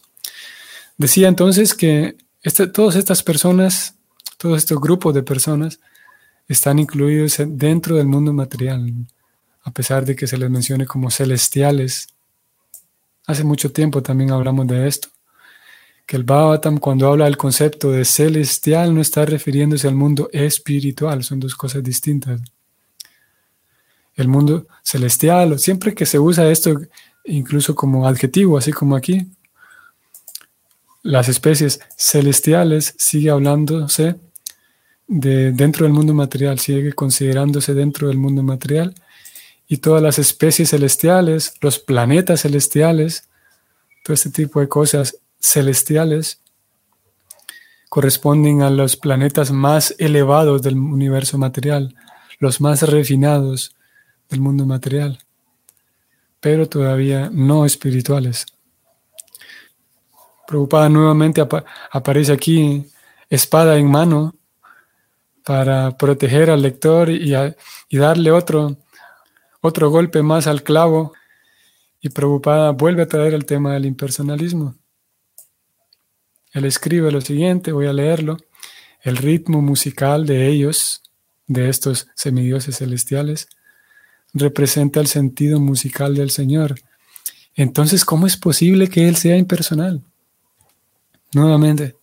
Decía 0.98 1.28
entonces 1.28 1.74
que 1.74 2.16
este, 2.42 2.66
todas 2.66 2.96
estas 2.96 3.22
personas, 3.22 3.96
todos 4.38 4.58
estos 4.58 4.80
grupos 4.80 5.14
de 5.14 5.22
personas, 5.22 5.80
están 6.48 6.78
incluidos 6.78 7.38
dentro 7.44 7.96
del 7.96 8.06
mundo 8.06 8.32
material 8.32 8.92
a 9.66 9.72
pesar 9.72 10.04
de 10.04 10.14
que 10.14 10.28
se 10.28 10.38
les 10.38 10.48
mencione 10.48 10.86
como 10.86 11.10
celestiales. 11.10 12.06
Hace 13.26 13.42
mucho 13.42 13.72
tiempo 13.72 14.00
también 14.00 14.30
hablamos 14.30 14.68
de 14.68 14.86
esto, 14.86 15.08
que 16.06 16.16
el 16.16 16.22
Bhavatam 16.22 16.78
cuando 16.78 17.08
habla 17.08 17.24
del 17.24 17.36
concepto 17.36 17.90
de 17.90 18.04
celestial 18.04 18.94
no 18.94 19.00
está 19.00 19.24
refiriéndose 19.24 19.88
al 19.88 19.96
mundo 19.96 20.28
espiritual, 20.32 21.24
son 21.24 21.40
dos 21.40 21.56
cosas 21.56 21.82
distintas. 21.82 22.40
El 24.14 24.28
mundo 24.28 24.68
celestial, 24.84 25.58
siempre 25.58 25.94
que 25.94 26.06
se 26.06 26.20
usa 26.20 26.48
esto 26.48 26.80
incluso 27.24 27.74
como 27.74 28.06
adjetivo, 28.06 28.56
así 28.56 28.72
como 28.72 28.94
aquí, 28.94 29.26
las 31.02 31.28
especies 31.28 31.80
celestiales 31.96 32.94
sigue 32.98 33.30
hablándose 33.30 34.14
de 35.08 35.50
dentro 35.50 35.84
del 35.84 35.92
mundo 35.92 36.14
material, 36.14 36.60
sigue 36.60 36.92
considerándose 36.92 37.74
dentro 37.74 38.06
del 38.06 38.16
mundo 38.16 38.44
material 38.44 38.94
y 39.68 39.78
todas 39.78 40.02
las 40.02 40.18
especies 40.18 40.70
celestiales, 40.70 41.54
los 41.60 41.78
planetas 41.78 42.42
celestiales, 42.42 43.28
todo 44.04 44.14
este 44.14 44.30
tipo 44.30 44.60
de 44.60 44.68
cosas 44.68 45.18
celestiales 45.40 46.40
corresponden 47.88 48.62
a 48.62 48.70
los 48.70 48.96
planetas 48.96 49.50
más 49.50 49.94
elevados 49.98 50.62
del 50.62 50.76
universo 50.76 51.38
material, 51.38 51.94
los 52.38 52.60
más 52.60 52.82
refinados 52.82 53.74
del 54.28 54.40
mundo 54.40 54.66
material, 54.66 55.18
pero 56.40 56.68
todavía 56.68 57.30
no 57.32 57.64
espirituales. 57.64 58.46
Preocupada 60.46 60.88
nuevamente 60.88 61.44
aparece 61.90 62.32
aquí 62.32 62.84
espada 63.28 63.76
en 63.78 63.90
mano 63.90 64.34
para 65.44 65.96
proteger 65.96 66.50
al 66.50 66.62
lector 66.62 67.10
y, 67.10 67.34
y 67.88 67.96
darle 67.96 68.30
otro, 68.30 68.76
otro 69.66 69.90
golpe 69.90 70.22
más 70.22 70.46
al 70.46 70.62
clavo 70.62 71.12
y 72.00 72.08
preocupada 72.08 72.70
vuelve 72.70 73.02
a 73.02 73.08
traer 73.08 73.34
el 73.34 73.44
tema 73.44 73.74
del 73.74 73.86
impersonalismo. 73.86 74.76
Él 76.52 76.64
escribe 76.64 77.12
lo 77.12 77.20
siguiente, 77.20 77.72
voy 77.72 77.86
a 77.86 77.92
leerlo. 77.92 78.38
El 79.02 79.16
ritmo 79.16 79.60
musical 79.60 80.24
de 80.24 80.48
ellos, 80.48 81.02
de 81.46 81.68
estos 81.68 82.08
semidioses 82.14 82.78
celestiales, 82.78 83.48
representa 84.32 85.00
el 85.00 85.06
sentido 85.06 85.60
musical 85.60 86.14
del 86.14 86.30
Señor. 86.30 86.76
Entonces, 87.54 88.04
¿cómo 88.04 88.26
es 88.26 88.36
posible 88.36 88.88
que 88.88 89.08
Él 89.08 89.16
sea 89.16 89.36
impersonal? 89.36 90.02
Nuevamente, 91.32 91.96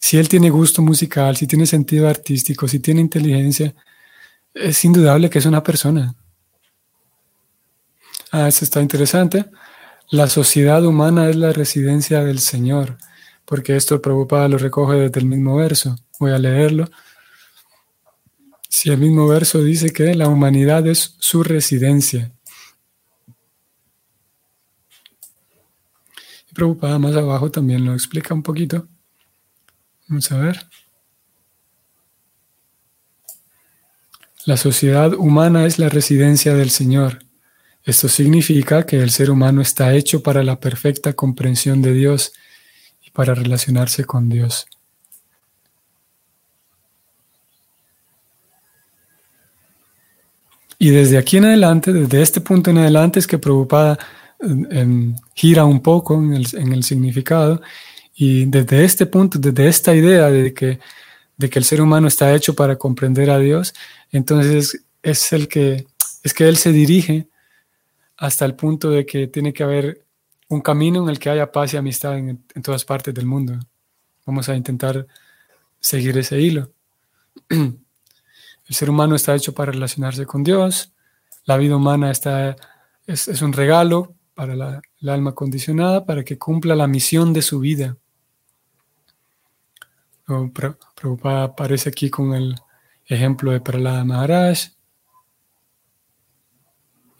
si 0.00 0.18
Él 0.18 0.28
tiene 0.28 0.50
gusto 0.50 0.82
musical, 0.82 1.36
si 1.36 1.46
tiene 1.46 1.66
sentido 1.66 2.08
artístico, 2.08 2.68
si 2.68 2.78
tiene 2.78 3.00
inteligencia, 3.00 3.74
es 4.56 4.84
indudable 4.84 5.30
que 5.30 5.38
es 5.38 5.46
una 5.46 5.62
persona. 5.62 6.14
Ah, 8.32 8.48
eso 8.48 8.64
está 8.64 8.80
interesante. 8.80 9.44
La 10.10 10.28
sociedad 10.28 10.84
humana 10.84 11.28
es 11.28 11.36
la 11.36 11.52
residencia 11.52 12.24
del 12.24 12.38
Señor, 12.38 12.98
porque 13.44 13.76
esto 13.76 14.00
Prabhupada 14.00 14.48
lo 14.48 14.58
recoge 14.58 14.96
desde 14.96 15.20
el 15.20 15.26
mismo 15.26 15.56
verso. 15.56 15.96
Voy 16.18 16.32
a 16.32 16.38
leerlo. 16.38 16.88
Si 18.68 18.90
el 18.90 18.98
mismo 18.98 19.28
verso 19.28 19.62
dice 19.62 19.92
que 19.92 20.14
la 20.14 20.28
humanidad 20.28 20.86
es 20.86 21.16
su 21.18 21.42
residencia. 21.42 22.32
Y 26.50 26.62
más 26.98 27.16
abajo 27.16 27.50
también 27.50 27.84
lo 27.84 27.92
explica 27.92 28.32
un 28.32 28.42
poquito. 28.42 28.88
Vamos 30.08 30.32
a 30.32 30.38
ver. 30.38 30.66
La 34.46 34.56
sociedad 34.56 35.12
humana 35.12 35.66
es 35.66 35.80
la 35.80 35.88
residencia 35.88 36.54
del 36.54 36.70
Señor. 36.70 37.18
Esto 37.82 38.08
significa 38.08 38.86
que 38.86 39.02
el 39.02 39.10
ser 39.10 39.32
humano 39.32 39.60
está 39.60 39.92
hecho 39.92 40.22
para 40.22 40.44
la 40.44 40.60
perfecta 40.60 41.14
comprensión 41.14 41.82
de 41.82 41.92
Dios 41.92 42.32
y 43.04 43.10
para 43.10 43.34
relacionarse 43.34 44.04
con 44.04 44.28
Dios. 44.28 44.68
Y 50.78 50.90
desde 50.90 51.18
aquí 51.18 51.38
en 51.38 51.46
adelante, 51.46 51.92
desde 51.92 52.22
este 52.22 52.40
punto 52.40 52.70
en 52.70 52.78
adelante, 52.78 53.18
es 53.18 53.26
que 53.26 53.38
Prabhupada 53.38 53.98
gira 55.34 55.64
un 55.64 55.80
poco 55.82 56.14
en 56.22 56.72
el 56.72 56.84
significado. 56.84 57.60
Y 58.14 58.44
desde 58.44 58.84
este 58.84 59.06
punto, 59.06 59.40
desde 59.40 59.66
esta 59.66 59.92
idea 59.92 60.30
de 60.30 60.54
que 60.54 60.78
de 61.36 61.50
que 61.50 61.58
el 61.58 61.64
ser 61.64 61.80
humano 61.80 62.08
está 62.08 62.34
hecho 62.34 62.54
para 62.54 62.76
comprender 62.76 63.30
a 63.30 63.38
Dios, 63.38 63.74
entonces 64.10 64.84
es 65.02 65.32
el 65.32 65.48
que 65.48 65.86
es 66.26 66.34
que 66.34 66.48
él 66.48 66.56
se 66.56 66.72
dirige 66.72 67.28
hasta 68.16 68.44
el 68.44 68.56
punto 68.56 68.90
de 68.90 69.06
que 69.06 69.28
tiene 69.28 69.52
que 69.52 69.62
haber 69.62 70.04
un 70.48 70.60
camino 70.60 71.02
en 71.02 71.08
el 71.08 71.20
que 71.20 71.30
haya 71.30 71.52
paz 71.52 71.72
y 71.72 71.76
amistad 71.76 72.18
en, 72.18 72.44
todas 72.64 72.84
partes 72.84 73.14
del 73.14 73.26
mundo. 73.26 73.58
Vamos 74.24 74.48
a 74.48 74.56
intentar 74.56 75.06
seguir 75.78 76.18
ese 76.18 76.40
hilo. 76.40 76.72
El 77.48 78.74
ser 78.74 78.90
humano 78.90 79.14
está 79.14 79.36
hecho 79.36 79.54
para 79.54 79.70
relacionarse 79.70 80.26
con 80.26 80.42
Dios. 80.42 80.92
La 81.44 81.56
vida 81.56 81.76
humana 81.76 82.10
está, 82.10 82.56
es, 83.06 83.40
un 83.40 83.52
regalo 83.52 84.14
para 84.34 84.56
la, 84.56 84.82
el 85.00 85.08
alma 85.08 85.32
condicionada 85.32 86.04
para 86.04 86.24
que 86.24 86.38
cumpla 86.38 86.74
la 86.74 86.88
misión 86.88 87.32
de 87.32 87.42
su 87.42 87.60
vida. 87.60 87.96
Prabhupada 90.96 91.44
aparece 91.44 91.90
aquí 91.90 92.08
con 92.08 92.34
el 92.34 92.56
ejemplo 93.04 93.52
de 93.52 93.60
Prahlada 93.60 94.02
Maharaj. 94.04 94.70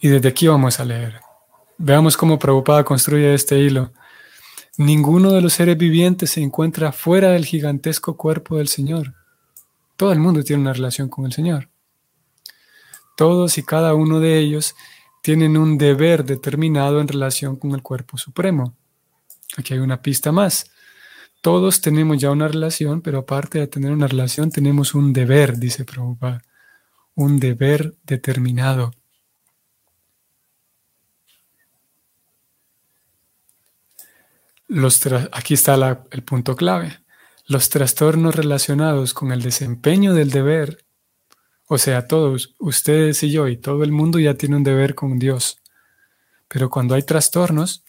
Y 0.00 0.08
desde 0.08 0.28
aquí 0.28 0.46
vamos 0.48 0.80
a 0.80 0.84
leer. 0.84 1.20
Veamos 1.76 2.16
cómo 2.16 2.38
Prabhupada 2.38 2.84
construye 2.84 3.34
este 3.34 3.58
hilo. 3.58 3.92
Ninguno 4.78 5.30
de 5.30 5.42
los 5.42 5.52
seres 5.52 5.76
vivientes 5.76 6.30
se 6.30 6.42
encuentra 6.42 6.90
fuera 6.90 7.30
del 7.30 7.44
gigantesco 7.44 8.16
cuerpo 8.16 8.56
del 8.56 8.68
Señor. 8.68 9.14
Todo 9.96 10.12
el 10.12 10.20
mundo 10.20 10.42
tiene 10.42 10.62
una 10.62 10.72
relación 10.72 11.10
con 11.10 11.26
el 11.26 11.32
Señor. 11.32 11.68
Todos 13.14 13.58
y 13.58 13.62
cada 13.62 13.94
uno 13.94 14.20
de 14.20 14.38
ellos 14.38 14.74
tienen 15.22 15.56
un 15.58 15.76
deber 15.76 16.24
determinado 16.24 17.00
en 17.00 17.08
relación 17.08 17.56
con 17.56 17.72
el 17.72 17.82
cuerpo 17.82 18.16
supremo. 18.16 18.74
Aquí 19.58 19.74
hay 19.74 19.80
una 19.80 20.00
pista 20.00 20.32
más. 20.32 20.70
Todos 21.46 21.80
tenemos 21.80 22.18
ya 22.18 22.32
una 22.32 22.48
relación, 22.48 23.02
pero 23.02 23.18
aparte 23.18 23.60
de 23.60 23.68
tener 23.68 23.92
una 23.92 24.08
relación, 24.08 24.50
tenemos 24.50 24.96
un 24.96 25.12
deber, 25.12 25.58
dice 25.58 25.84
Prabhupada. 25.84 26.42
Un 27.14 27.38
deber 27.38 27.94
determinado. 28.02 28.90
Aquí 35.30 35.54
está 35.54 36.04
el 36.10 36.24
punto 36.24 36.56
clave 36.56 36.98
los 37.46 37.68
trastornos 37.68 38.34
relacionados 38.34 39.14
con 39.14 39.30
el 39.30 39.40
desempeño 39.40 40.14
del 40.14 40.32
deber, 40.32 40.84
o 41.68 41.78
sea, 41.78 42.08
todos, 42.08 42.56
ustedes 42.58 43.22
y 43.22 43.30
yo 43.30 43.46
y 43.46 43.56
todo 43.56 43.84
el 43.84 43.92
mundo 43.92 44.18
ya 44.18 44.34
tiene 44.34 44.56
un 44.56 44.64
deber 44.64 44.96
con 44.96 45.20
Dios. 45.20 45.62
Pero 46.48 46.70
cuando 46.70 46.96
hay 46.96 47.04
trastornos 47.04 47.84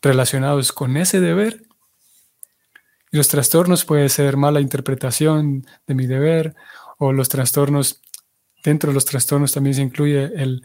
relacionados 0.00 0.70
con 0.70 0.96
ese 0.96 1.18
deber, 1.18 1.64
y 3.10 3.16
los 3.16 3.28
trastornos 3.28 3.84
puede 3.84 4.08
ser 4.08 4.36
mala 4.36 4.60
interpretación 4.60 5.66
de 5.86 5.94
mi 5.94 6.06
deber, 6.06 6.54
o 6.98 7.12
los 7.12 7.28
trastornos, 7.28 8.02
dentro 8.62 8.90
de 8.90 8.94
los 8.94 9.04
trastornos 9.04 9.52
también 9.52 9.74
se 9.74 9.82
incluye 9.82 10.24
el, 10.34 10.62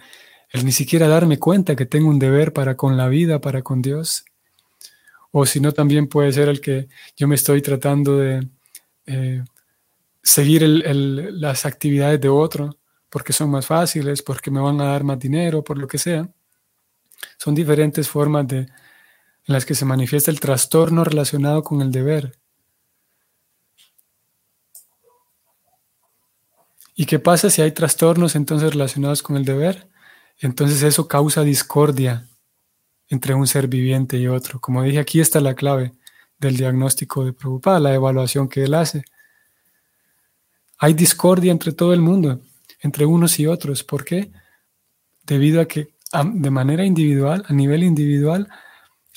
ni 0.64 0.72
siquiera 0.72 1.08
darme 1.08 1.40
cuenta 1.40 1.76
que 1.76 1.86
tengo 1.86 2.10
un 2.10 2.20
deber 2.20 2.54
para 2.54 2.76
con 2.76 2.98
la 2.98 3.08
vida, 3.08 3.40
para 3.40 3.62
con 3.62 3.82
Dios 3.82 4.26
o 5.38 5.46
si 5.46 5.60
no, 5.60 5.74
también 5.74 6.08
puede 6.08 6.32
ser 6.32 6.48
el 6.48 6.62
que 6.62 6.88
yo 7.18 7.28
me 7.28 7.36
estoy 7.36 7.62
tratando 7.62 8.18
de 8.20 8.48
eh, 9.06 9.44
seguir 10.24 10.64
las 10.64 11.66
actividades 11.66 12.22
de 12.22 12.30
otro 12.30 12.78
porque 13.10 13.34
son 13.34 13.50
más 13.50 13.66
fáciles, 13.66 14.22
porque 14.22 14.50
me 14.50 14.62
van 14.62 14.80
a 14.80 14.86
dar 14.86 15.04
más 15.04 15.20
dinero, 15.20 15.62
por 15.62 15.78
lo 15.78 15.90
que 15.90 15.98
sea. 15.98 16.30
Son 17.38 17.54
diferentes 17.54 18.08
formas 18.08 18.48
de, 18.48 18.66
en 19.48 19.54
las 19.54 19.66
que 19.66 19.76
se 19.76 19.86
manifiesta 19.86 20.32
el 20.32 20.40
trastorno 20.40 21.04
relacionado 21.04 21.64
con 21.64 21.82
el 21.82 21.92
deber. 21.92 22.40
¿Y 26.96 27.06
qué 27.06 27.20
pasa 27.20 27.50
si 27.50 27.62
hay 27.62 27.72
trastornos 27.72 28.36
entonces 28.36 28.72
relacionados 28.72 29.22
con 29.22 29.36
el 29.36 29.46
deber? 29.46 29.90
Entonces 30.40 30.82
eso 30.82 31.08
causa 31.08 31.44
discordia 31.44 32.28
entre 33.10 33.34
un 33.34 33.48
ser 33.48 33.68
viviente 33.68 34.18
y 34.18 34.28
otro. 34.28 34.60
Como 34.60 34.82
dije, 34.82 35.00
aquí 35.00 35.20
está 35.20 35.42
la 35.42 35.54
clave 35.54 35.94
del 36.40 36.58
diagnóstico 36.58 37.26
de 37.26 37.34
Prabhupada, 37.34 37.80
la 37.80 37.94
evaluación 37.94 38.48
que 38.48 38.64
él 38.64 38.74
hace. 38.74 39.04
Hay 40.78 40.94
discordia 40.94 41.52
entre 41.52 41.72
todo 41.72 41.94
el 41.94 42.02
mundo, 42.02 42.42
entre 42.80 43.06
unos 43.06 43.40
y 43.40 43.48
otros. 43.48 43.84
¿Por 43.84 44.04
qué? 44.04 44.32
Debido 45.24 45.62
a 45.62 45.68
que 45.68 45.90
de 46.34 46.50
manera 46.50 46.86
individual, 46.86 47.44
a 47.48 47.54
nivel 47.54 47.84
individual, 47.84 48.48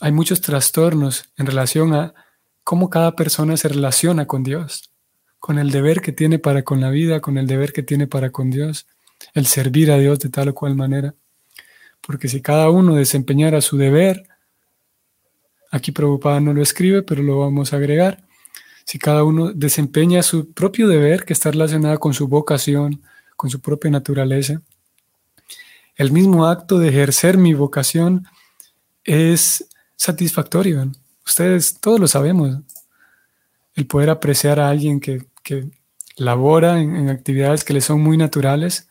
hay 0.01 0.13
muchos 0.13 0.41
trastornos 0.41 1.31
en 1.37 1.47
relación 1.47 1.95
a 1.95 2.15
cómo 2.63 2.91
cada 2.91 3.17
persona 3.17 3.57
se 3.57 3.69
relaciona 3.69 4.27
con 4.27 4.43
Dios, 4.43 4.91
con 5.39 5.59
el 5.59 5.71
deber 5.71 6.01
que 6.01 6.13
tiene 6.13 6.39
para 6.39 6.63
con 6.63 6.81
la 6.81 6.91
vida, 6.91 7.21
con 7.21 7.39
el 7.39 7.47
deber 7.47 7.73
que 7.73 7.83
tiene 7.83 8.07
para 8.07 8.31
con 8.31 8.51
Dios, 8.51 8.87
el 9.35 9.47
servir 9.47 9.91
a 9.91 9.99
Dios 9.99 10.19
de 10.21 10.29
tal 10.29 10.49
o 10.49 10.55
cual 10.55 10.77
manera. 10.77 11.15
Porque 12.01 12.29
si 12.29 12.41
cada 12.41 12.71
uno 12.71 12.95
desempeñara 12.95 13.61
su 13.61 13.77
deber, 13.77 14.23
aquí 15.71 15.93
Prabhupada 15.93 16.41
no 16.41 16.53
lo 16.53 16.63
escribe, 16.63 17.03
pero 17.03 17.23
lo 17.23 17.41
vamos 17.41 17.73
a 17.73 17.77
agregar, 17.77 18.25
si 18.85 18.99
cada 18.99 19.25
uno 19.25 19.53
desempeña 19.53 20.23
su 20.23 20.53
propio 20.53 20.89
deber 20.89 21.25
que 21.25 21.35
está 21.35 21.51
relacionado 21.51 21.99
con 21.99 22.15
su 22.15 22.27
vocación, 22.29 23.03
con 23.37 23.51
su 23.51 23.61
propia 23.61 23.91
naturaleza, 23.91 24.63
el 25.97 26.13
mismo 26.13 26.47
acto 26.47 26.79
de 26.79 26.89
ejercer 26.89 27.37
mi 27.37 27.53
vocación 27.53 28.27
es 29.05 29.69
satisfactorio. 29.99 30.91
Ustedes 31.27 31.79
todos 31.81 32.01
lo 32.01 32.09
sabemos. 32.09 32.61
El 33.75 33.87
poder 33.87 34.09
apreciar 34.09 34.59
a 34.59 34.71
alguien 34.71 35.01
que, 35.01 35.27
labora 36.17 36.81
en, 36.81 37.11
actividades 37.11 37.65
que 37.65 37.75
le 37.75 37.83
son 37.83 38.01
muy 38.01 38.17
naturales, 38.17 38.89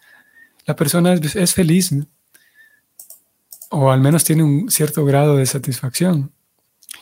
la 0.65 0.75
persona 0.75 1.13
es, 1.13 1.35
es 1.35 1.53
feliz. 1.55 1.91
o 3.69 3.91
al 3.91 4.01
menos 4.01 4.23
tiene 4.23 4.43
un 4.43 4.69
cierto 4.69 5.03
grado 5.03 5.37
de 5.37 5.45
satisfacción. 5.45 6.31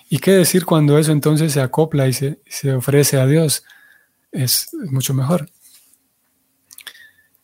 ¿Y 0.09 0.19
qué 0.19 0.31
decir 0.31 0.65
cuando 0.65 0.97
eso 0.97 1.11
entonces 1.11 1.53
se 1.53 1.61
acopla 1.61 2.07
y 2.07 2.13
se, 2.13 2.39
ofrece 2.73 3.17
a 3.17 3.25
Dios? 3.25 3.63
Es, 4.31 4.69
mucho 4.89 5.13
mejor. 5.13 5.49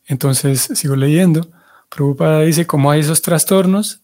Entonces, 0.06 0.70
sigo 0.76 0.96
leyendo. 0.96 1.52
Prabhupada 1.90 2.42
dice, 2.42 2.68
como 2.68 2.92
hay 2.92 3.02
esos 3.02 3.22
trastornos, 3.22 4.02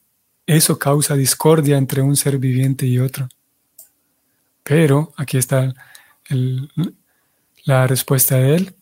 eso 0.47 0.79
causa 0.79 1.15
discordia 1.15 1.77
entre 1.77 2.01
un 2.01 2.15
ser 2.15 2.37
viviente 2.39 2.87
y 2.87 2.99
otro. 2.99 3.27
Pero, 4.63 5.13
aquí 5.17 5.37
está 5.37 5.73
la 7.65 7.85
respuesta 7.85 8.37
de 8.37 8.55
él, 8.55 8.75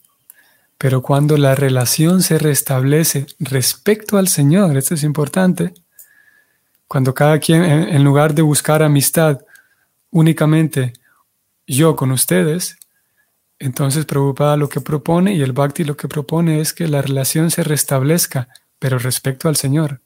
pero 0.78 1.02
cuando 1.02 1.38
la 1.38 1.56
relación 1.56 2.22
se 2.22 2.38
restablece 2.38 3.26
respecto 3.40 4.18
al 4.18 4.28
Señor, 4.28 4.78
esto 4.78 4.94
es 4.94 5.04
importante, 5.04 5.74
cuando 6.88 7.14
cada 7.14 7.40
quien, 7.40 7.64
en 7.64 8.04
lugar 8.04 8.36
de 8.36 8.44
buscar 8.44 8.84
amistad 8.84 9.40
únicamente 10.12 10.94
yo 11.66 11.96
con 11.96 12.12
ustedes, 12.12 12.78
entonces 13.58 14.06
Prabhupada 14.06 14.58
lo 14.58 14.70
que 14.70 14.82
propone 14.82 15.34
y 15.34 15.42
el 15.42 15.54
Bhakti 15.54 15.84
lo 15.84 15.98
que 15.98 16.08
propone 16.08 16.60
es 16.60 16.74
que 16.74 16.88
la 16.88 17.02
relación 17.02 17.50
se 17.50 17.64
restablezca, 17.64 18.50
pero 18.78 19.00
respecto 19.00 19.50
al 19.50 19.56
Señor. 19.56 20.02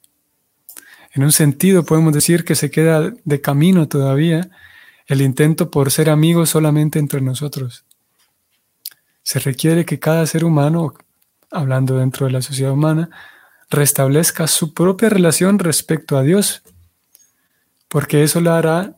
En 1.12 1.24
un 1.24 1.32
sentido 1.32 1.84
podemos 1.84 2.12
decir 2.12 2.44
que 2.44 2.54
se 2.54 2.70
queda 2.70 3.12
de 3.24 3.40
camino 3.40 3.88
todavía 3.88 4.50
el 5.06 5.22
intento 5.22 5.70
por 5.70 5.90
ser 5.90 6.08
amigos 6.08 6.50
solamente 6.50 6.98
entre 6.98 7.20
nosotros. 7.20 7.84
Se 9.22 9.40
requiere 9.40 9.84
que 9.84 9.98
cada 9.98 10.24
ser 10.26 10.44
humano, 10.44 10.94
hablando 11.50 11.98
dentro 11.98 12.26
de 12.26 12.32
la 12.32 12.42
sociedad 12.42 12.72
humana, 12.72 13.10
restablezca 13.70 14.46
su 14.46 14.72
propia 14.72 15.08
relación 15.08 15.58
respecto 15.58 16.16
a 16.16 16.22
Dios, 16.22 16.62
porque 17.88 18.22
eso 18.22 18.40
le 18.40 18.50
hará 18.50 18.96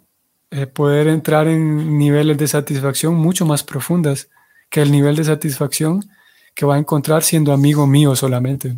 eh, 0.51 0.67
poder 0.67 1.09
entrar 1.09 1.49
en 1.49 1.97
niveles 1.97 2.37
de 2.37 2.47
satisfacción 2.47 3.15
mucho 3.15 3.47
más 3.47 3.63
profundas 3.63 4.29
que 4.69 4.83
el 4.83 4.93
nivel 4.93 5.17
de 5.17 5.25
satisfacción 5.25 6.11
que 6.55 6.67
va 6.67 6.75
a 6.75 6.79
encontrar 6.79 7.23
siendo 7.23 7.55
amigo 7.55 7.87
mío 7.87 8.15
solamente. 8.17 8.77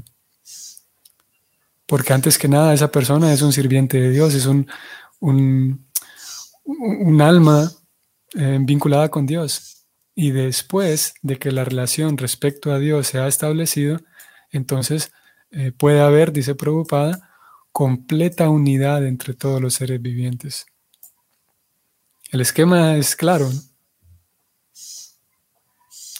Porque 1.86 2.12
antes 2.12 2.38
que 2.38 2.48
nada 2.48 2.72
esa 2.72 2.90
persona 2.90 3.32
es 3.32 3.42
un 3.42 3.52
sirviente 3.52 4.00
de 4.00 4.10
Dios, 4.10 4.34
es 4.34 4.46
un, 4.46 4.66
un, 5.20 7.20
alma 7.20 7.70
eh, 8.34 8.58
vinculada 8.60 9.10
con 9.10 9.26
Dios. 9.26 9.86
Y 10.14 10.30
después 10.30 11.14
de 11.22 11.38
que 11.38 11.52
la 11.52 11.64
relación 11.64 12.16
respecto 12.16 12.72
a 12.72 12.78
Dios 12.78 13.08
se 13.08 13.18
ha 13.18 13.26
establecido, 13.26 14.00
entonces 14.50 15.12
eh, 15.50 15.72
puede 15.72 16.00
haber, 16.00 16.32
dice 16.32 16.54
Prabhupada, 16.54 17.30
completa 17.72 18.48
unidad 18.48 19.06
entre 19.06 19.34
todos 19.34 19.60
los 19.60 19.74
seres 19.74 20.00
vivientes. 20.00 20.66
El 22.30 22.40
esquema 22.40 22.96
es 22.96 23.16
claro. 23.16 23.50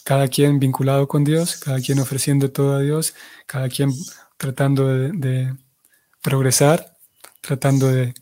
Cada 0.04 0.28
quien 0.28 0.58
vinculado 0.58 1.08
con 1.08 1.24
Dios, 1.24 1.56
cada 1.56 1.80
quien 1.80 1.98
ofreciendo 1.98 2.52
todo 2.52 2.76
a 2.76 2.80
Dios, 2.80 3.14
cada 3.46 3.68
quien 3.68 3.90
tratando 4.36 4.86
de, 4.88 5.54
progresar, 6.22 6.96
tratando 7.40 7.88
de, 7.88 8.14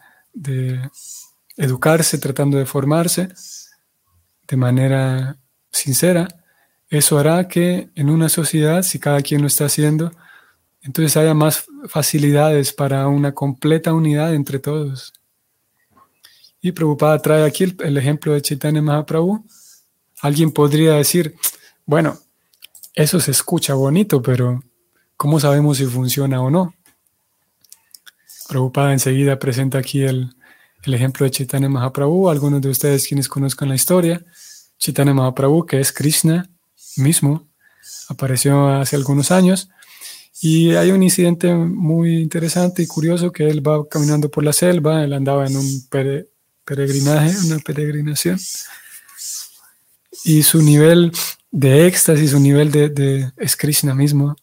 educarse, 1.57 2.19
tratando 2.19 2.59
de 2.59 2.67
formarse 2.67 3.29
de 4.49 4.57
manera 4.57 5.39
sincera, 5.71 6.29
eso 6.89 7.19
hará 7.19 7.49
que 7.49 7.91
en 7.95 8.11
una 8.11 8.29
sociedad, 8.29 8.83
si 8.83 8.99
cada 8.99 9.23
quien 9.23 9.41
lo 9.41 9.47
está 9.47 9.67
haciendo, 9.67 10.13
entonces 10.83 11.17
haya 11.17 11.33
más 11.33 11.65
facilidades 11.89 12.73
para 12.73 13.07
una 13.09 13.33
completa 13.33 13.93
unidad 13.95 14.35
entre 14.35 14.59
todos. 14.59 15.13
Y 16.61 16.73
Prabhupada 16.73 17.19
trae 17.21 17.45
aquí 17.45 17.65
el, 17.79 17.97
ejemplo 17.97 18.33
de 18.33 18.43
Chaitanya 18.43 18.83
Mahaprabhu. 18.83 19.45
Alguien 20.21 20.53
podría 20.53 20.95
decir, 20.95 21.35
bueno, 21.85 22.19
eso 22.95 23.21
se 23.21 23.31
escucha 23.31 23.75
bonito, 23.75 24.23
pero 24.23 24.63
¿cómo 25.23 25.39
sabemos 25.39 25.79
si 25.79 25.87
funciona 25.87 26.43
o 26.43 26.51
no? 26.51 26.75
Prabhupada 28.49 28.93
enseguida 28.93 29.39
presenta 29.39 29.79
aquí 29.79 30.03
el, 30.03 30.35
el 30.83 30.95
ejemplo 30.95 31.23
de 31.23 31.31
Chaitanya 31.31 31.69
Mahaprabhu. 31.69 32.29
Algunos 32.29 32.61
de 32.61 32.71
ustedes 32.71 33.07
quienes 33.07 33.29
conozcan 33.29 33.69
la 33.69 33.77
historia, 33.77 34.25
Chaitanya 34.79 35.15
Mahaprabhu, 35.15 35.65
que 35.65 35.79
es 35.79 35.93
Krishna, 35.93 36.51
mismo, 36.97 37.47
apareció 38.09 38.67
hace 38.67 38.97
algunos 38.97 39.31
años. 39.31 39.69
Y 40.41 40.73
hay 40.75 40.91
un 40.91 41.05
incidente 41.05 41.55
muy 41.55 42.19
interesante 42.19 42.83
y 42.83 42.89
curioso 42.89 43.31
que 43.31 43.49
él 43.49 43.65
va 43.65 43.89
caminando 43.89 44.29
por 44.29 44.43
la 44.43 44.53
selva, 44.53 45.05
él 45.05 45.13
andaba 45.13 45.47
en 45.47 45.57
un 45.57 45.87
peregrinaje, 46.65 47.33
una 47.47 47.61
peregrinación, 47.61 48.41
y 50.25 50.43
su 50.43 50.61
nivel 50.63 51.13
de 51.53 51.87
éxtasis, 51.87 52.33
su 52.33 52.41
nivel 52.41 52.73
de, 52.73 52.89
de 52.89 53.31
es 53.37 53.55
Krishna 53.55 53.95
mismo, 53.95 54.35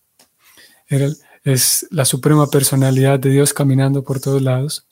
es 1.43 1.87
la 1.91 2.05
suprema 2.05 2.47
personalidad 2.47 3.19
de 3.19 3.29
Dios 3.29 3.53
caminando 3.53 4.03
por 4.03 4.19
todos 4.19 4.41
lados. 4.41 4.85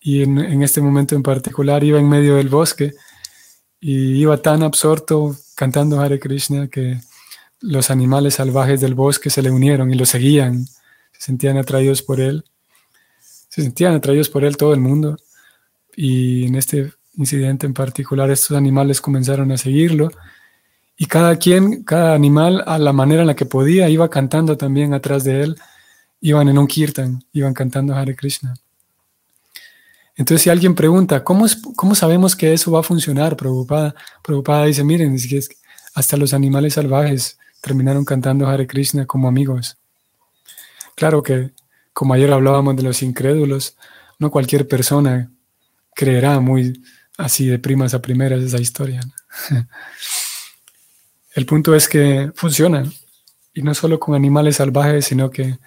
Y 0.00 0.22
en, 0.22 0.38
en 0.38 0.62
este 0.62 0.80
momento 0.80 1.14
en 1.14 1.22
particular 1.22 1.84
iba 1.84 1.98
en 1.98 2.08
medio 2.08 2.36
del 2.36 2.48
bosque 2.48 2.94
y 3.80 4.20
iba 4.20 4.36
tan 4.36 4.62
absorto 4.62 5.36
cantando 5.54 6.00
Hare 6.00 6.18
Krishna 6.18 6.68
que 6.68 7.00
los 7.60 7.90
animales 7.90 8.34
salvajes 8.34 8.80
del 8.80 8.94
bosque 8.94 9.30
se 9.30 9.42
le 9.42 9.50
unieron 9.50 9.90
y 9.90 9.94
lo 9.94 10.06
seguían, 10.06 10.66
se 10.66 11.20
sentían 11.20 11.58
atraídos 11.58 12.02
por 12.02 12.20
él, 12.20 12.44
se 13.20 13.62
sentían 13.62 13.94
atraídos 13.94 14.28
por 14.28 14.44
él 14.44 14.56
todo 14.56 14.72
el 14.72 14.80
mundo. 14.80 15.16
Y 15.94 16.46
en 16.46 16.54
este 16.54 16.92
incidente 17.16 17.66
en 17.66 17.74
particular 17.74 18.30
estos 18.30 18.56
animales 18.56 19.00
comenzaron 19.00 19.52
a 19.52 19.58
seguirlo 19.58 20.10
y 21.02 21.06
cada 21.06 21.36
quien, 21.36 21.82
cada 21.82 22.12
animal 22.14 22.62
a 22.66 22.78
la 22.78 22.92
manera 22.92 23.22
en 23.22 23.28
la 23.28 23.34
que 23.34 23.46
podía 23.46 23.88
iba 23.88 24.10
cantando 24.10 24.58
también 24.58 24.92
atrás 24.92 25.24
de 25.24 25.44
él, 25.44 25.56
iban 26.20 26.46
en 26.50 26.58
un 26.58 26.66
kirtan, 26.66 27.24
iban 27.32 27.54
cantando 27.54 27.94
Hare 27.94 28.14
Krishna. 28.14 28.52
Entonces, 30.14 30.42
si 30.42 30.50
alguien 30.50 30.74
pregunta, 30.74 31.24
¿cómo, 31.24 31.46
¿cómo 31.74 31.94
sabemos 31.94 32.36
que 32.36 32.52
eso 32.52 32.70
va 32.70 32.80
a 32.80 32.82
funcionar? 32.82 33.34
Preocupada, 33.34 34.66
dice, 34.66 34.84
miren, 34.84 35.16
hasta 35.94 36.18
los 36.18 36.34
animales 36.34 36.74
salvajes 36.74 37.38
terminaron 37.62 38.04
cantando 38.04 38.46
Hare 38.46 38.66
Krishna 38.66 39.06
como 39.06 39.26
amigos. 39.26 39.78
Claro 40.96 41.22
que, 41.22 41.52
como 41.94 42.12
ayer 42.12 42.30
hablábamos 42.30 42.76
de 42.76 42.82
los 42.82 43.02
incrédulos, 43.02 43.74
no 44.18 44.30
cualquier 44.30 44.68
persona 44.68 45.30
creerá 45.94 46.40
muy 46.40 46.82
así 47.16 47.46
de 47.46 47.58
primas 47.58 47.94
a 47.94 48.02
primeras 48.02 48.42
esa 48.42 48.58
historia. 48.58 49.00
El 51.40 51.46
punto 51.46 51.74
es 51.74 51.88
que 51.88 52.30
funcionan, 52.34 52.92
y 53.54 53.62
no 53.62 53.72
solo 53.72 53.98
con 53.98 54.14
animales 54.14 54.56
salvajes, 54.56 55.06
sino 55.06 55.30
que 55.30 55.58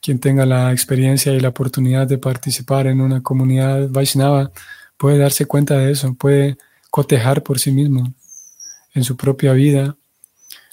quien 0.00 0.18
tenga 0.18 0.44
la 0.44 0.72
experiencia 0.72 1.32
y 1.32 1.38
la 1.38 1.50
oportunidad 1.50 2.08
de 2.08 2.18
participar 2.18 2.88
en 2.88 3.00
una 3.00 3.22
comunidad 3.22 3.88
Vaishnava 3.90 4.50
puede 4.96 5.18
darse 5.18 5.46
cuenta 5.46 5.76
de 5.78 5.92
eso, 5.92 6.14
puede 6.14 6.58
cotejar 6.90 7.44
por 7.44 7.60
sí 7.60 7.70
mismo 7.70 8.12
en 8.92 9.04
su 9.04 9.16
propia 9.16 9.52
vida 9.52 9.96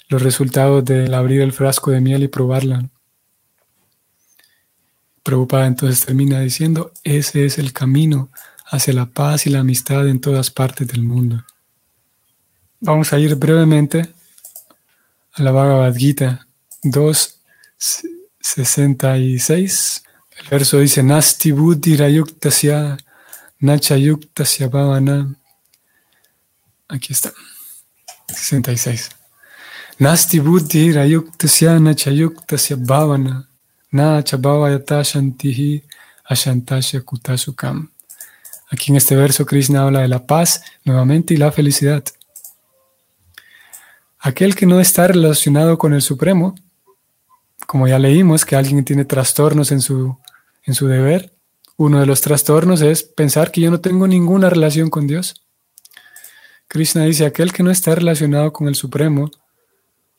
los 0.10 0.24
resultados 0.24 0.84
del 0.84 1.14
abrir 1.14 1.42
el 1.42 1.54
frasco 1.54 1.92
de 1.92 2.02
miel 2.02 2.24
y 2.24 2.28
probarla. 2.28 2.90
Prabhupada 5.22 5.68
entonces 5.68 6.04
termina 6.04 6.40
diciendo, 6.40 6.92
ese 7.04 7.46
es 7.46 7.60
el 7.60 7.74
camino 7.74 8.32
hacia 8.66 8.96
la 8.96 9.06
paz 9.06 9.46
y 9.46 9.52
la 9.52 9.60
amistad 9.60 10.08
en 10.08 10.20
todas 10.20 10.50
partes 10.50 10.88
del 10.88 11.04
mundo. 11.04 11.46
Vamos 12.80 13.14
a 13.14 13.20
ir 13.20 13.36
brevemente 13.36 14.17
a 15.38 15.44
la 15.44 15.52
Bhagavad 15.52 15.96
Gita 15.96 16.48
2, 16.84 17.40
66. 18.42 20.04
El 20.40 20.48
verso 20.50 20.80
dice, 20.80 21.04
Nasti 21.04 21.52
buddhi 21.52 21.96
rayuktasya 21.96 22.98
nachayuktasya 23.60 24.68
bhavana. 24.68 25.36
Aquí 26.88 27.14
está. 27.14 27.32
66. 28.30 29.10
Nasti 30.00 30.40
buddhi 30.40 30.92
rayuktasya 30.92 31.80
nachayuktasya 31.80 32.78
bhavana. 32.78 33.48
Nacha 33.92 34.38
bhavayata 34.38 35.04
shantihi 35.04 35.84
ashantasya 36.26 37.02
kutasukam. 37.02 37.92
Aquí 38.70 38.92
en 38.92 38.98
este 38.98 39.16
verso 39.16 39.46
Krishna 39.46 39.84
habla 39.84 40.02
de 40.02 40.08
la 40.08 40.26
paz 40.26 40.62
nuevamente 40.84 41.34
y 41.34 41.38
la 41.38 41.52
felicidad. 41.52 42.04
Aquel 44.20 44.56
que 44.56 44.66
no 44.66 44.80
está 44.80 45.08
relacionado 45.08 45.78
con 45.78 45.94
el 45.94 46.02
Supremo 46.02 46.56
como 47.68 47.88
ya 47.88 48.00
leímos, 48.00 48.46
que 48.46 48.56
alguien 48.56 48.84
tiene 48.86 49.06
trastornos 49.06 49.72
en 49.72 49.82
su, 49.82 50.18
en 50.64 50.74
su 50.74 50.88
deber. 50.88 51.34
Uno 51.76 52.00
de 52.00 52.06
los 52.06 52.22
trastornos 52.22 52.82
es 52.82 53.04
pensar 53.04 53.52
que 53.52 53.62
yo 53.62 53.70
no 53.70 53.82
tengo 53.82 54.08
ninguna 54.08 54.50
relación 54.50 54.90
con 54.90 55.06
Dios. 55.06 55.44
Krishna 56.70 57.04
dice, 57.04 57.26
aquel 57.26 57.52
que 57.54 57.64
no 57.64 57.70
está 57.70 57.94
relacionado 57.94 58.52
con 58.54 58.68
el 58.68 58.76
Supremo, 58.76 59.30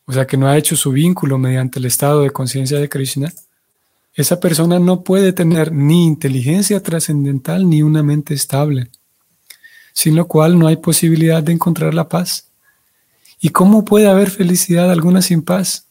o 0.04 0.12
sea, 0.12 0.26
que 0.26 0.36
no 0.36 0.46
ha 0.46 0.56
hecho 0.56 0.76
su 0.76 0.92
vínculo 0.92 1.38
mediante 1.38 1.78
el 1.78 1.86
estado 1.86 2.22
de 2.22 2.30
conciencia 2.30 2.78
de 2.78 2.88
Krishna, 2.88 3.32
esa 4.14 4.40
persona 4.40 4.78
no 4.78 5.02
puede 5.02 5.32
tener 5.32 5.72
ni 5.72 6.04
inteligencia 6.04 6.82
trascendental 6.82 7.68
ni 7.68 7.82
una 7.82 8.02
mente 8.02 8.34
estable, 8.34 8.90
sin 9.92 10.16
lo 10.16 10.28
cual 10.28 10.58
no 10.58 10.66
hay 10.66 10.76
posibilidad 10.76 11.42
de 11.42 11.52
encontrar 11.52 11.94
la 11.94 12.08
paz. 12.08 12.47
¿Y 13.40 13.50
cómo 13.50 13.84
puede 13.84 14.08
haber 14.08 14.30
felicidad 14.30 14.90
alguna 14.90 15.22
sin 15.22 15.42
paz? 15.42 15.86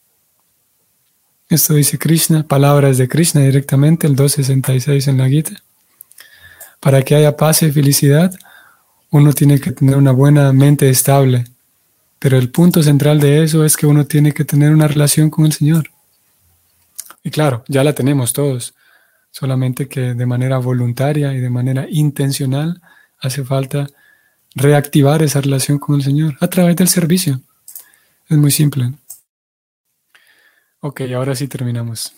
Esto 1.50 1.76
dice 1.76 1.98
Krishna, 1.98 2.44
palabras 2.44 2.98
de 2.98 3.08
Krishna 3.08 3.42
directamente, 3.42 4.06
el 4.06 4.16
266 4.16 5.08
en 5.08 5.18
la 5.18 5.30
Gita. 5.30 5.64
Para 6.82 7.02
que 7.04 7.16
haya 7.16 7.38
paz 7.38 7.64
y 7.64 7.72
felicidad, 7.72 8.34
uno 9.12 9.32
tiene 9.32 9.60
que 9.60 9.72
tener 9.72 9.96
una 9.96 10.12
buena 10.12 10.52
mente 10.52 10.90
estable. 10.90 11.46
Pero 12.20 12.38
el 12.38 12.50
punto 12.50 12.84
central 12.84 13.22
de 13.22 13.44
eso 13.44 13.64
es 13.64 13.78
que 13.78 13.88
uno 13.88 14.06
tiene 14.06 14.34
que 14.34 14.44
tener 14.44 14.74
una 14.74 14.88
relación 14.88 15.30
con 15.30 15.46
el 15.46 15.54
Señor. 15.54 15.92
Y 17.24 17.30
claro, 17.30 17.64
ya 17.68 17.84
la 17.84 17.94
tenemos 17.94 18.34
todos, 18.34 18.74
solamente 19.32 19.88
que 19.88 20.14
de 20.14 20.26
manera 20.26 20.58
voluntaria 20.58 21.34
y 21.34 21.40
de 21.40 21.50
manera 21.50 21.86
intencional 21.90 22.82
hace 23.20 23.44
falta 23.44 23.88
reactivar 24.56 25.22
esa 25.24 25.42
relación 25.42 25.80
con 25.80 25.96
el 25.96 26.04
Señor 26.04 26.38
a 26.40 26.48
través 26.48 26.76
del 26.76 26.88
servicio. 26.88 27.42
Es 28.30 28.38
muy 28.38 28.52
simple. 28.52 28.94
Ok, 30.80 31.02
ahora 31.16 31.36
sí 31.36 31.48
terminamos. 31.48 32.14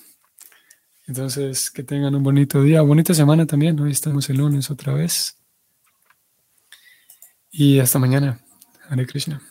Entonces, 1.08 1.72
que 1.72 1.84
tengan 1.84 2.14
un 2.14 2.24
bonito 2.24 2.62
día, 2.62 2.82
bonita 2.82 3.14
semana 3.14 3.46
también. 3.46 3.80
Hoy 3.80 3.92
estamos 3.92 4.30
el 4.30 4.38
lunes 4.38 4.70
otra 4.70 4.94
vez. 4.94 5.38
Y 7.52 7.80
hasta 7.80 7.98
mañana. 7.98 8.40
Hare 8.90 9.06
Krishna. 9.08 9.42